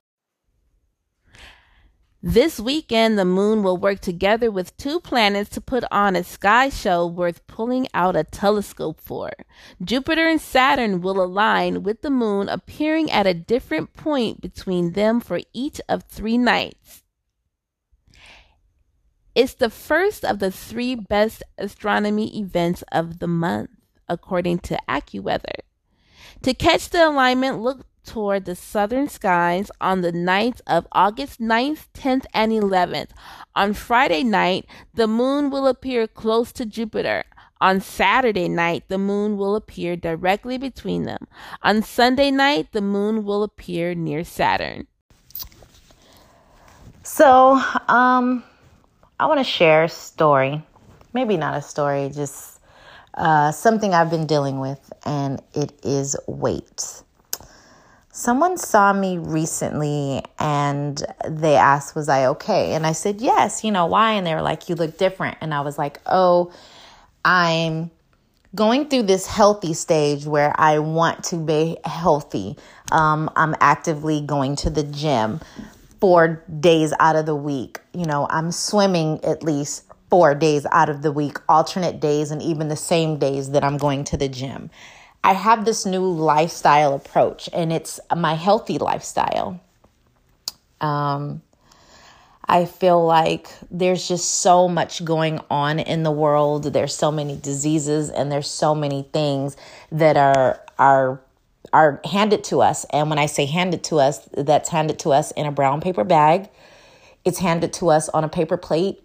This 2.23 2.59
weekend, 2.59 3.17
the 3.17 3.25
moon 3.25 3.63
will 3.63 3.77
work 3.77 4.01
together 4.01 4.51
with 4.51 4.77
two 4.77 4.99
planets 4.99 5.51
to 5.51 5.61
put 5.61 5.85
on 5.93 6.17
a 6.17 6.25
sky 6.25 6.69
show 6.69 7.07
worth 7.07 7.47
pulling 7.47 7.87
out 7.95 8.17
a 8.17 8.25
telescope 8.25 9.01
for. 9.01 9.31
Jupiter 9.81 10.27
and 10.27 10.41
Saturn 10.41 11.01
will 11.01 11.23
align 11.23 11.85
with 11.85 12.03
the 12.03 12.11
moon 12.11 12.49
appearing 12.49 13.09
at 13.13 13.29
a 13.29 13.35
different 13.35 13.95
point 13.95 14.41
between 14.41 14.95
them 14.95 15.21
for 15.21 15.39
each 15.53 15.81
of 15.89 16.03
three 16.05 16.37
nights. 16.37 17.05
It's 19.37 19.55
the 19.55 19.71
first 19.71 20.25
of 20.25 20.41
the 20.41 20.51
three 20.51 20.97
best 20.97 21.45
astronomy 21.57 22.37
events 22.37 22.83
of 22.91 23.21
the 23.21 23.29
month, 23.29 23.71
according 24.09 24.59
to 24.61 24.79
AccuWeather. 24.89 25.61
To 26.43 26.53
catch 26.53 26.89
the 26.89 27.07
alignment, 27.07 27.61
look 27.61 27.87
toward 28.09 28.47
the 28.47 28.57
southern 28.57 29.07
skies 29.07 29.71
on 29.83 30.01
the 30.01 30.11
nights 30.11 30.63
of 30.67 30.89
August 30.93 31.41
9th, 31.41 31.89
10th, 31.93 32.25
and 32.33 32.51
11th. 32.51 33.11
On 33.55 33.75
Friday 33.75 34.25
night, 34.25 34.65
the 34.95 35.07
moon 35.07 35.51
will 35.51 35.67
appear 35.67 36.07
close 36.07 36.51
to 36.53 36.65
Jupiter. 36.65 37.25
On 37.61 37.81
Saturday 37.81 38.49
night, 38.49 38.85
the 38.89 38.97
moon 38.97 39.37
will 39.37 39.55
appear 39.55 39.95
directly 39.95 40.57
between 40.57 41.03
them. 41.03 41.27
On 41.63 41.83
Sunday 41.83 42.31
night, 42.31 42.73
the 42.73 42.81
moon 42.81 43.25
will 43.25 43.43
appear 43.43 43.95
near 43.95 44.25
Saturn. 44.25 44.87
So, 47.03 47.61
um, 47.89 48.43
I 49.21 49.27
want 49.27 49.41
to 49.41 49.45
share 49.45 49.85
a 49.85 49.89
story. 49.89 50.63
Maybe 51.13 51.37
not 51.37 51.57
a 51.57 51.63
story, 51.63 52.11
just 52.15 52.59
uh, 53.15 53.53
something 53.53 53.93
I've 53.93 54.11
been 54.11 54.27
dealing 54.27 54.61
with, 54.61 54.93
and 55.05 55.43
it 55.53 55.73
is 55.83 56.17
weight. 56.27 57.03
Someone 58.19 58.57
saw 58.57 58.93
me 58.93 59.17
recently 59.17 60.25
and 60.41 61.01
they 61.25 61.55
asked, 61.55 61.95
Was 61.95 62.09
I 62.09 62.27
okay? 62.27 62.75
And 62.75 62.85
I 62.85 62.91
said, 62.91 63.21
Yes, 63.21 63.63
you 63.63 63.71
know, 63.71 63.87
why? 63.87 64.15
And 64.15 64.27
they 64.27 64.35
were 64.35 64.43
like, 64.43 64.69
You 64.69 64.75
look 64.75 64.99
different. 64.99 65.39
And 65.41 65.55
I 65.55 65.61
was 65.61 65.79
like, 65.79 66.01
Oh, 66.05 66.53
I'm 67.25 67.93
going 68.57 68.89
through 68.89 69.05
this 69.05 69.29
healthy 69.29 69.73
stage 69.73 70.27
where 70.27 70.53
I 70.59 70.81
want 70.81 71.23
to 71.27 71.37
be 71.37 71.77
healthy. 71.85 72.57
Um, 72.91 73.31
I'm 73.37 73.55
actively 73.61 74.21
going 74.21 74.57
to 74.57 74.71
the 74.71 74.83
gym 74.83 75.41
four 76.01 76.43
days 76.59 76.93
out 76.99 77.15
of 77.15 77.25
the 77.25 77.37
week. 77.37 77.79
You 77.95 78.05
know, 78.05 78.27
I'm 78.29 78.51
swimming 78.51 79.23
at 79.23 79.45
least 79.45 79.85
four 80.11 80.35
days 80.35 80.67
out 80.73 80.89
of 80.89 81.03
the 81.03 81.13
week, 81.13 81.39
alternate 81.49 82.01
days, 82.01 82.33
and 82.33 82.43
even 82.43 82.67
the 82.67 82.75
same 82.75 83.19
days 83.19 83.53
that 83.53 83.63
I'm 83.63 83.77
going 83.77 84.03
to 84.05 84.17
the 84.17 84.29
gym. 84.29 84.71
I 85.29 85.35
have 85.35 85.67
this 85.67 85.85
new 85.85 86.11
lifestyle 86.11 86.95
approach, 86.95 87.51
and 87.53 87.71
it's 87.71 88.01
my 88.17 88.33
healthy 88.33 88.79
lifestyle. 88.79 89.61
Um, 90.81 91.43
I 92.47 92.65
feel 92.65 93.05
like 93.05 93.51
there's 93.71 94.09
just 94.09 94.37
so 94.37 94.71
much 94.71 95.05
going 95.05 95.39
on 95.51 95.81
in 95.81 96.03
the 96.03 96.11
world. 96.11 96.73
There's 96.73 96.95
so 96.95 97.13
many 97.13 97.37
diseases, 97.37 98.09
and 98.09 98.33
there's 98.33 98.49
so 98.49 98.75
many 98.75 99.03
things 99.13 99.59
that 99.93 100.17
are 100.17 100.63
are 100.79 101.21
are 101.75 102.01
handed 102.07 102.43
to 102.45 102.63
us. 102.63 102.87
And 102.89 103.11
when 103.11 103.19
I 103.19 103.27
say 103.27 103.45
handed 103.45 103.85
to 103.85 104.01
us, 104.01 104.27
that's 104.33 104.71
handed 104.71 104.99
to 105.01 105.13
us 105.13 105.31
in 105.33 105.45
a 105.45 105.53
brown 105.53 105.83
paper 105.83 106.05
bag. 106.05 106.49
It's 107.27 107.41
handed 107.41 107.75
to 107.75 107.91
us 107.91 108.09
on 108.09 108.25
a 108.25 108.31
paper 108.31 108.57
plate. 108.57 109.03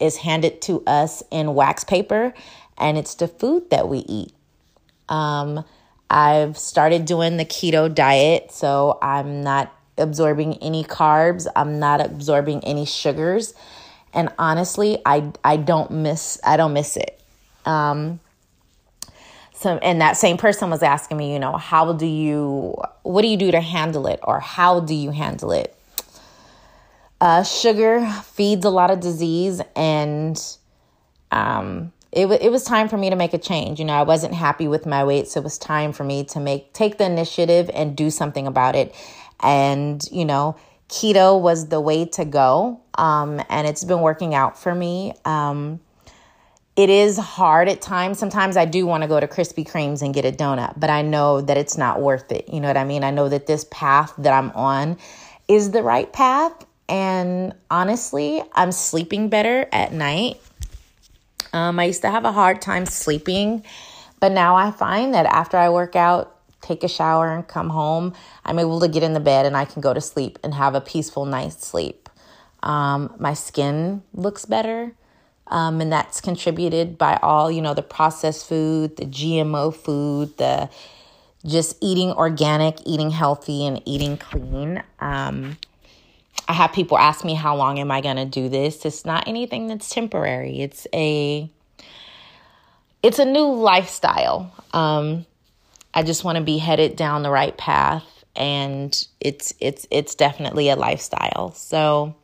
It's 0.00 0.16
handed 0.16 0.62
to 0.62 0.82
us 0.86 1.22
in 1.30 1.54
wax 1.54 1.84
paper, 1.84 2.32
and 2.78 2.96
it's 2.96 3.14
the 3.14 3.28
food 3.28 3.68
that 3.68 3.90
we 3.90 3.98
eat. 4.08 4.32
Um, 5.08 5.64
I've 6.08 6.56
started 6.56 7.04
doing 7.04 7.36
the 7.36 7.44
keto 7.44 7.92
diet, 7.92 8.52
so 8.52 8.98
I'm 9.02 9.42
not 9.42 9.72
absorbing 9.98 10.54
any 10.58 10.84
carbs. 10.84 11.46
I'm 11.56 11.78
not 11.78 12.00
absorbing 12.00 12.64
any 12.64 12.86
sugars, 12.86 13.54
and 14.12 14.28
honestly, 14.38 14.98
I 15.04 15.32
I 15.42 15.56
don't 15.56 15.90
miss 15.90 16.38
I 16.44 16.56
don't 16.56 16.72
miss 16.72 16.96
it. 16.96 17.20
Um, 17.64 18.20
so, 19.56 19.78
and 19.78 20.02
that 20.02 20.18
same 20.18 20.36
person 20.36 20.68
was 20.68 20.82
asking 20.82 21.16
me, 21.16 21.32
you 21.32 21.38
know, 21.38 21.56
how 21.56 21.94
do 21.94 22.04
you, 22.04 22.76
what 23.02 23.22
do 23.22 23.28
you 23.28 23.38
do 23.38 23.50
to 23.52 23.60
handle 23.60 24.06
it, 24.06 24.20
or 24.22 24.38
how 24.38 24.80
do 24.80 24.94
you 24.94 25.10
handle 25.10 25.50
it? 25.50 25.74
Uh, 27.22 27.42
sugar 27.42 28.06
feeds 28.34 28.66
a 28.66 28.70
lot 28.70 28.90
of 28.90 29.00
disease, 29.00 29.62
and 29.74 30.38
um, 31.32 31.90
it, 32.16 32.22
w- 32.22 32.40
it 32.40 32.50
was 32.50 32.64
time 32.64 32.88
for 32.88 32.96
me 32.96 33.10
to 33.10 33.16
make 33.16 33.34
a 33.34 33.38
change. 33.38 33.78
You 33.78 33.84
know, 33.84 33.92
I 33.92 34.02
wasn't 34.02 34.32
happy 34.34 34.66
with 34.66 34.86
my 34.86 35.04
weight, 35.04 35.28
so 35.28 35.40
it 35.40 35.44
was 35.44 35.58
time 35.58 35.92
for 35.92 36.02
me 36.02 36.24
to 36.24 36.40
make 36.40 36.72
take 36.72 36.96
the 36.96 37.04
initiative 37.04 37.70
and 37.74 37.94
do 37.94 38.10
something 38.10 38.46
about 38.46 38.74
it. 38.74 38.94
And 39.40 40.02
you 40.10 40.24
know, 40.24 40.56
keto 40.88 41.40
was 41.40 41.68
the 41.68 41.80
way 41.80 42.06
to 42.06 42.24
go, 42.24 42.80
um, 42.94 43.42
and 43.50 43.66
it's 43.66 43.84
been 43.84 44.00
working 44.00 44.34
out 44.34 44.58
for 44.58 44.74
me. 44.74 45.12
Um, 45.26 45.80
it 46.74 46.90
is 46.90 47.18
hard 47.18 47.68
at 47.68 47.80
times. 47.82 48.18
Sometimes 48.18 48.56
I 48.56 48.64
do 48.64 48.86
want 48.86 49.02
to 49.02 49.08
go 49.08 49.20
to 49.20 49.26
Krispy 49.26 49.66
Kremes 49.66 50.02
and 50.02 50.14
get 50.14 50.24
a 50.24 50.32
donut, 50.32 50.78
but 50.78 50.90
I 50.90 51.02
know 51.02 51.42
that 51.42 51.56
it's 51.58 51.76
not 51.76 52.00
worth 52.00 52.32
it. 52.32 52.48
You 52.48 52.60
know 52.60 52.68
what 52.68 52.76
I 52.76 52.84
mean? 52.84 53.04
I 53.04 53.10
know 53.10 53.28
that 53.28 53.46
this 53.46 53.66
path 53.70 54.14
that 54.18 54.32
I'm 54.32 54.50
on 54.52 54.96
is 55.48 55.70
the 55.70 55.82
right 55.82 56.10
path. 56.12 56.52
And 56.88 57.54
honestly, 57.70 58.42
I'm 58.52 58.72
sleeping 58.72 59.28
better 59.28 59.66
at 59.72 59.92
night. 59.92 60.40
Um, 61.52 61.78
I 61.78 61.84
used 61.84 62.02
to 62.02 62.10
have 62.10 62.24
a 62.24 62.32
hard 62.32 62.60
time 62.60 62.86
sleeping, 62.86 63.64
but 64.20 64.32
now 64.32 64.56
I 64.56 64.70
find 64.70 65.14
that 65.14 65.26
after 65.26 65.56
I 65.56 65.68
work 65.70 65.96
out, 65.96 66.36
take 66.60 66.82
a 66.82 66.88
shower, 66.88 67.34
and 67.34 67.46
come 67.46 67.70
home, 67.70 68.14
I'm 68.44 68.58
able 68.58 68.80
to 68.80 68.88
get 68.88 69.02
in 69.02 69.12
the 69.12 69.20
bed 69.20 69.46
and 69.46 69.56
I 69.56 69.64
can 69.64 69.80
go 69.80 69.94
to 69.94 70.00
sleep 70.00 70.38
and 70.42 70.54
have 70.54 70.74
a 70.74 70.80
peaceful 70.80 71.24
night's 71.24 71.66
sleep. 71.66 72.08
Um, 72.62 73.14
my 73.18 73.34
skin 73.34 74.02
looks 74.12 74.44
better. 74.44 74.92
Um, 75.48 75.80
and 75.80 75.92
that's 75.92 76.20
contributed 76.20 76.98
by 76.98 77.18
all, 77.22 77.50
you 77.50 77.62
know, 77.62 77.72
the 77.72 77.82
processed 77.82 78.48
food, 78.48 78.96
the 78.96 79.04
GMO 79.04 79.72
food, 79.74 80.36
the 80.38 80.68
just 81.44 81.76
eating 81.80 82.10
organic, 82.10 82.78
eating 82.84 83.10
healthy, 83.10 83.64
and 83.64 83.80
eating 83.84 84.16
clean. 84.16 84.82
Um, 84.98 85.56
I 86.48 86.52
have 86.52 86.72
people 86.72 86.98
ask 86.98 87.24
me 87.24 87.34
how 87.34 87.56
long 87.56 87.78
am 87.78 87.90
I 87.90 88.00
going 88.00 88.16
to 88.16 88.24
do 88.24 88.48
this? 88.48 88.84
It's 88.84 89.04
not 89.04 89.26
anything 89.26 89.66
that's 89.66 89.90
temporary. 89.90 90.60
It's 90.60 90.86
a 90.94 91.50
it's 93.02 93.18
a 93.18 93.24
new 93.24 93.46
lifestyle. 93.46 94.52
Um, 94.72 95.26
I 95.94 96.02
just 96.02 96.24
want 96.24 96.38
to 96.38 96.44
be 96.44 96.58
headed 96.58 96.96
down 96.96 97.22
the 97.22 97.30
right 97.30 97.56
path 97.56 98.04
and 98.36 99.06
it's 99.20 99.54
it's 99.60 99.86
it's 99.90 100.14
definitely 100.14 100.68
a 100.68 100.76
lifestyle. 100.76 101.52
So 101.52 102.14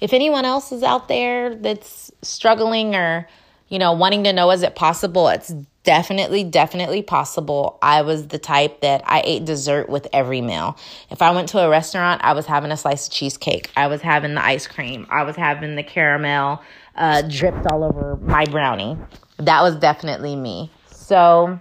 if 0.00 0.12
anyone 0.12 0.44
else 0.44 0.70
is 0.72 0.82
out 0.82 1.08
there 1.08 1.54
that's 1.54 2.12
struggling 2.22 2.94
or 2.94 3.28
you 3.68 3.78
know 3.78 3.92
wanting 3.92 4.24
to 4.24 4.32
know 4.32 4.50
is 4.50 4.62
it 4.62 4.76
possible, 4.76 5.28
it's 5.28 5.52
definitely, 5.88 6.44
definitely 6.44 7.00
possible. 7.00 7.78
I 7.80 8.02
was 8.02 8.28
the 8.28 8.38
type 8.38 8.82
that 8.82 9.00
I 9.06 9.22
ate 9.24 9.46
dessert 9.46 9.88
with 9.88 10.06
every 10.12 10.42
meal. 10.42 10.76
If 11.08 11.22
I 11.22 11.30
went 11.30 11.48
to 11.50 11.60
a 11.60 11.68
restaurant, 11.70 12.20
I 12.22 12.34
was 12.34 12.44
having 12.44 12.70
a 12.70 12.76
slice 12.76 13.06
of 13.06 13.12
cheesecake. 13.14 13.70
I 13.74 13.86
was 13.86 14.02
having 14.02 14.34
the 14.34 14.44
ice 14.44 14.66
cream. 14.66 15.06
I 15.08 15.22
was 15.22 15.34
having 15.34 15.76
the 15.76 15.82
caramel 15.82 16.60
uh, 16.94 17.22
dripped 17.22 17.66
all 17.72 17.84
over 17.84 18.16
my 18.16 18.44
brownie. 18.44 18.98
That 19.38 19.62
was 19.62 19.76
definitely 19.76 20.36
me. 20.36 20.70
So, 20.90 21.58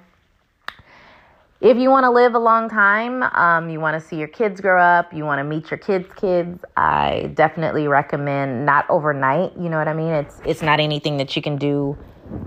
if 1.62 1.78
you 1.78 1.90
want 1.90 2.04
to 2.04 2.12
live 2.12 2.36
a 2.36 2.40
long 2.40 2.68
time, 2.68 3.24
um, 3.24 3.70
you 3.70 3.80
want 3.80 4.00
to 4.02 4.06
see 4.06 4.18
your 4.18 4.28
kids 4.28 4.60
grow 4.60 4.82
up, 4.82 5.14
you 5.14 5.24
want 5.24 5.40
to 5.40 5.46
meet 5.46 5.72
your 5.72 5.78
kids' 5.78 6.10
kids, 6.18 6.66
I 6.76 7.32
definitely 7.34 7.88
recommend 7.88 8.66
not 8.66 8.90
overnight. 8.90 9.56
You 9.58 9.70
know 9.70 9.78
what 9.78 9.88
I 9.88 9.94
mean? 9.94 10.12
It's 10.12 10.42
it's 10.46 10.62
not 10.62 10.82
anything 10.82 11.16
that 11.16 11.34
you 11.38 11.42
can 11.42 11.56
do 11.56 11.98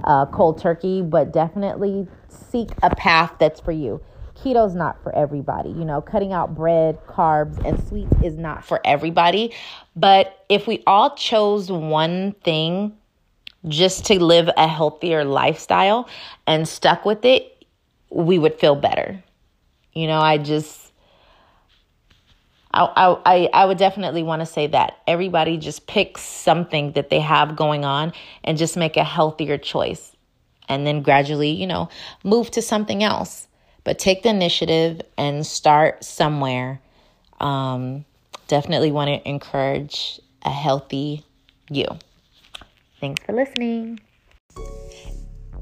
uh, 0.04 0.26
cold 0.26 0.60
turkey, 0.60 1.02
but 1.02 1.32
definitely 1.32 2.08
seek 2.28 2.76
a 2.82 2.90
path 2.90 3.34
that's 3.38 3.60
for 3.60 3.72
you. 3.72 4.02
Keto's 4.36 4.74
not 4.74 5.02
for 5.02 5.14
everybody. 5.14 5.70
You 5.70 5.84
know, 5.84 6.00
cutting 6.00 6.32
out 6.32 6.54
bread, 6.54 7.04
carbs, 7.06 7.58
and 7.64 7.80
sweets 7.80 8.16
is 8.22 8.38
not 8.38 8.64
for 8.64 8.80
everybody. 8.84 9.52
But 9.96 10.44
if 10.48 10.66
we 10.66 10.82
all 10.86 11.14
chose 11.16 11.70
one 11.70 12.32
thing 12.44 12.96
just 13.68 14.06
to 14.06 14.22
live 14.22 14.48
a 14.56 14.66
healthier 14.66 15.24
lifestyle 15.24 16.08
and 16.46 16.66
stuck 16.66 17.04
with 17.04 17.24
it, 17.24 17.64
we 18.10 18.38
would 18.38 18.58
feel 18.58 18.76
better. 18.76 19.22
You 19.92 20.06
know, 20.06 20.20
I 20.20 20.38
just 20.38 20.79
I, 22.72 23.16
I, 23.26 23.48
I 23.52 23.64
would 23.64 23.78
definitely 23.78 24.22
want 24.22 24.40
to 24.40 24.46
say 24.46 24.68
that 24.68 24.98
everybody 25.06 25.56
just 25.56 25.86
picks 25.86 26.22
something 26.22 26.92
that 26.92 27.10
they 27.10 27.20
have 27.20 27.56
going 27.56 27.84
on 27.84 28.12
and 28.44 28.56
just 28.56 28.76
make 28.76 28.96
a 28.96 29.04
healthier 29.04 29.58
choice. 29.58 30.14
And 30.68 30.86
then 30.86 31.02
gradually, 31.02 31.50
you 31.50 31.66
know, 31.66 31.88
move 32.22 32.50
to 32.52 32.62
something 32.62 33.02
else. 33.02 33.48
But 33.82 33.98
take 33.98 34.22
the 34.22 34.28
initiative 34.28 35.00
and 35.18 35.44
start 35.44 36.04
somewhere. 36.04 36.80
Um, 37.40 38.04
definitely 38.46 38.92
want 38.92 39.08
to 39.08 39.28
encourage 39.28 40.20
a 40.44 40.50
healthy 40.50 41.24
you. 41.70 41.86
Thanks 43.00 43.24
for 43.24 43.32
listening. 43.32 44.00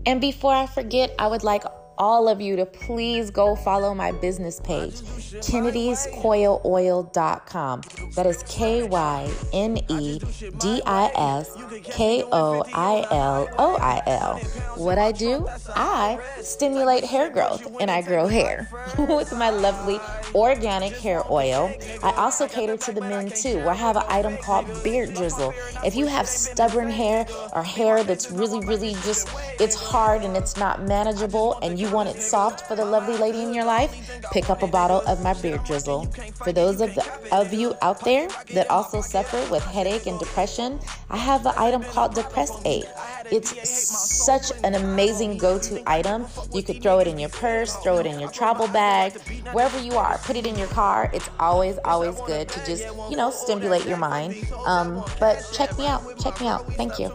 And 0.04 0.20
before 0.20 0.52
I 0.52 0.66
forget, 0.66 1.14
I 1.18 1.28
would 1.28 1.44
like 1.44 1.64
all 1.98 2.28
of 2.28 2.40
you 2.40 2.56
to 2.56 2.64
please 2.64 3.30
go 3.30 3.54
follow 3.54 3.92
my 3.94 4.12
business 4.12 4.58
page, 4.60 4.94
KynedysKoiloil.com. 4.94 7.82
That 8.14 8.24
is 8.26 8.42
K 8.44 8.84
Y 8.84 9.30
N 9.52 9.76
E 9.88 10.18
D 10.58 10.80
I 10.86 11.10
S 11.14 11.54
K 11.84 12.24
O 12.32 12.64
I 12.72 13.06
L 13.10 13.46
O 13.58 13.76
I 13.76 14.00
L. 14.06 14.38
What 14.76 14.96
I 14.98 15.12
do, 15.12 15.46
I 15.74 16.18
stimulate 16.40 17.04
hair 17.04 17.28
growth 17.30 17.66
and 17.80 17.90
I 17.90 18.00
grow 18.02 18.28
hair 18.28 18.68
with 18.98 19.32
my 19.32 19.50
lovely 19.50 19.98
organic 20.34 20.92
hair 20.94 21.22
oil. 21.30 21.72
I 22.02 22.12
also 22.12 22.48
cater 22.48 22.76
to 22.76 22.92
the 22.92 23.00
men 23.00 23.30
too, 23.30 23.56
where 23.58 23.70
I 23.70 23.74
have 23.74 23.96
an 23.96 24.04
item 24.08 24.36
called 24.38 24.66
Beard 24.84 25.14
Drizzle. 25.14 25.52
If 25.84 25.96
you 25.96 26.06
have 26.06 26.28
stubborn 26.28 26.90
hair 26.90 27.26
or 27.52 27.62
hair 27.62 28.04
that's 28.04 28.30
really, 28.30 28.60
really 28.66 28.92
just, 29.04 29.28
it's 29.58 29.74
hard 29.74 30.22
and 30.22 30.36
it's 30.36 30.56
not 30.56 30.82
manageable 30.82 31.58
and 31.62 31.78
you 31.78 31.87
you 31.88 31.94
want 31.94 32.08
it 32.08 32.20
soft 32.20 32.66
for 32.66 32.76
the 32.76 32.84
lovely 32.84 33.16
lady 33.16 33.42
in 33.42 33.54
your 33.54 33.64
life, 33.64 34.20
pick 34.32 34.50
up 34.50 34.62
a 34.62 34.66
bottle 34.66 35.00
of 35.06 35.22
my 35.22 35.34
beard 35.34 35.64
drizzle. 35.64 36.04
For 36.44 36.52
those 36.52 36.80
of, 36.80 36.94
the, 36.94 37.04
of 37.32 37.52
you 37.52 37.74
out 37.82 38.04
there 38.04 38.28
that 38.52 38.70
also 38.70 39.00
suffer 39.00 39.38
with 39.50 39.64
headache 39.64 40.06
and 40.06 40.18
depression, 40.18 40.80
I 41.10 41.16
have 41.16 41.46
an 41.46 41.54
item 41.56 41.82
called 41.82 42.14
Depress 42.14 42.52
Aid. 42.64 42.86
It's 43.30 43.68
such 43.68 44.52
an 44.64 44.74
amazing 44.74 45.38
go 45.38 45.58
to 45.58 45.82
item. 45.90 46.26
You 46.52 46.62
could 46.62 46.82
throw 46.82 46.98
it 46.98 47.06
in 47.06 47.18
your 47.18 47.30
purse, 47.30 47.74
throw 47.76 47.98
it 47.98 48.06
in 48.06 48.20
your 48.20 48.30
travel 48.30 48.68
bag, 48.68 49.12
wherever 49.52 49.78
you 49.80 49.92
are, 49.92 50.18
put 50.18 50.36
it 50.36 50.46
in 50.46 50.56
your 50.58 50.68
car. 50.68 51.10
It's 51.14 51.28
always, 51.38 51.78
always 51.84 52.20
good 52.26 52.48
to 52.48 52.66
just, 52.66 52.84
you 53.10 53.16
know, 53.16 53.30
stimulate 53.30 53.86
your 53.86 53.98
mind. 53.98 54.36
Um, 54.66 55.04
but 55.20 55.48
check 55.52 55.76
me 55.78 55.86
out. 55.86 56.18
Check 56.18 56.40
me 56.40 56.48
out. 56.48 56.70
Thank 56.74 56.98
you. 56.98 57.10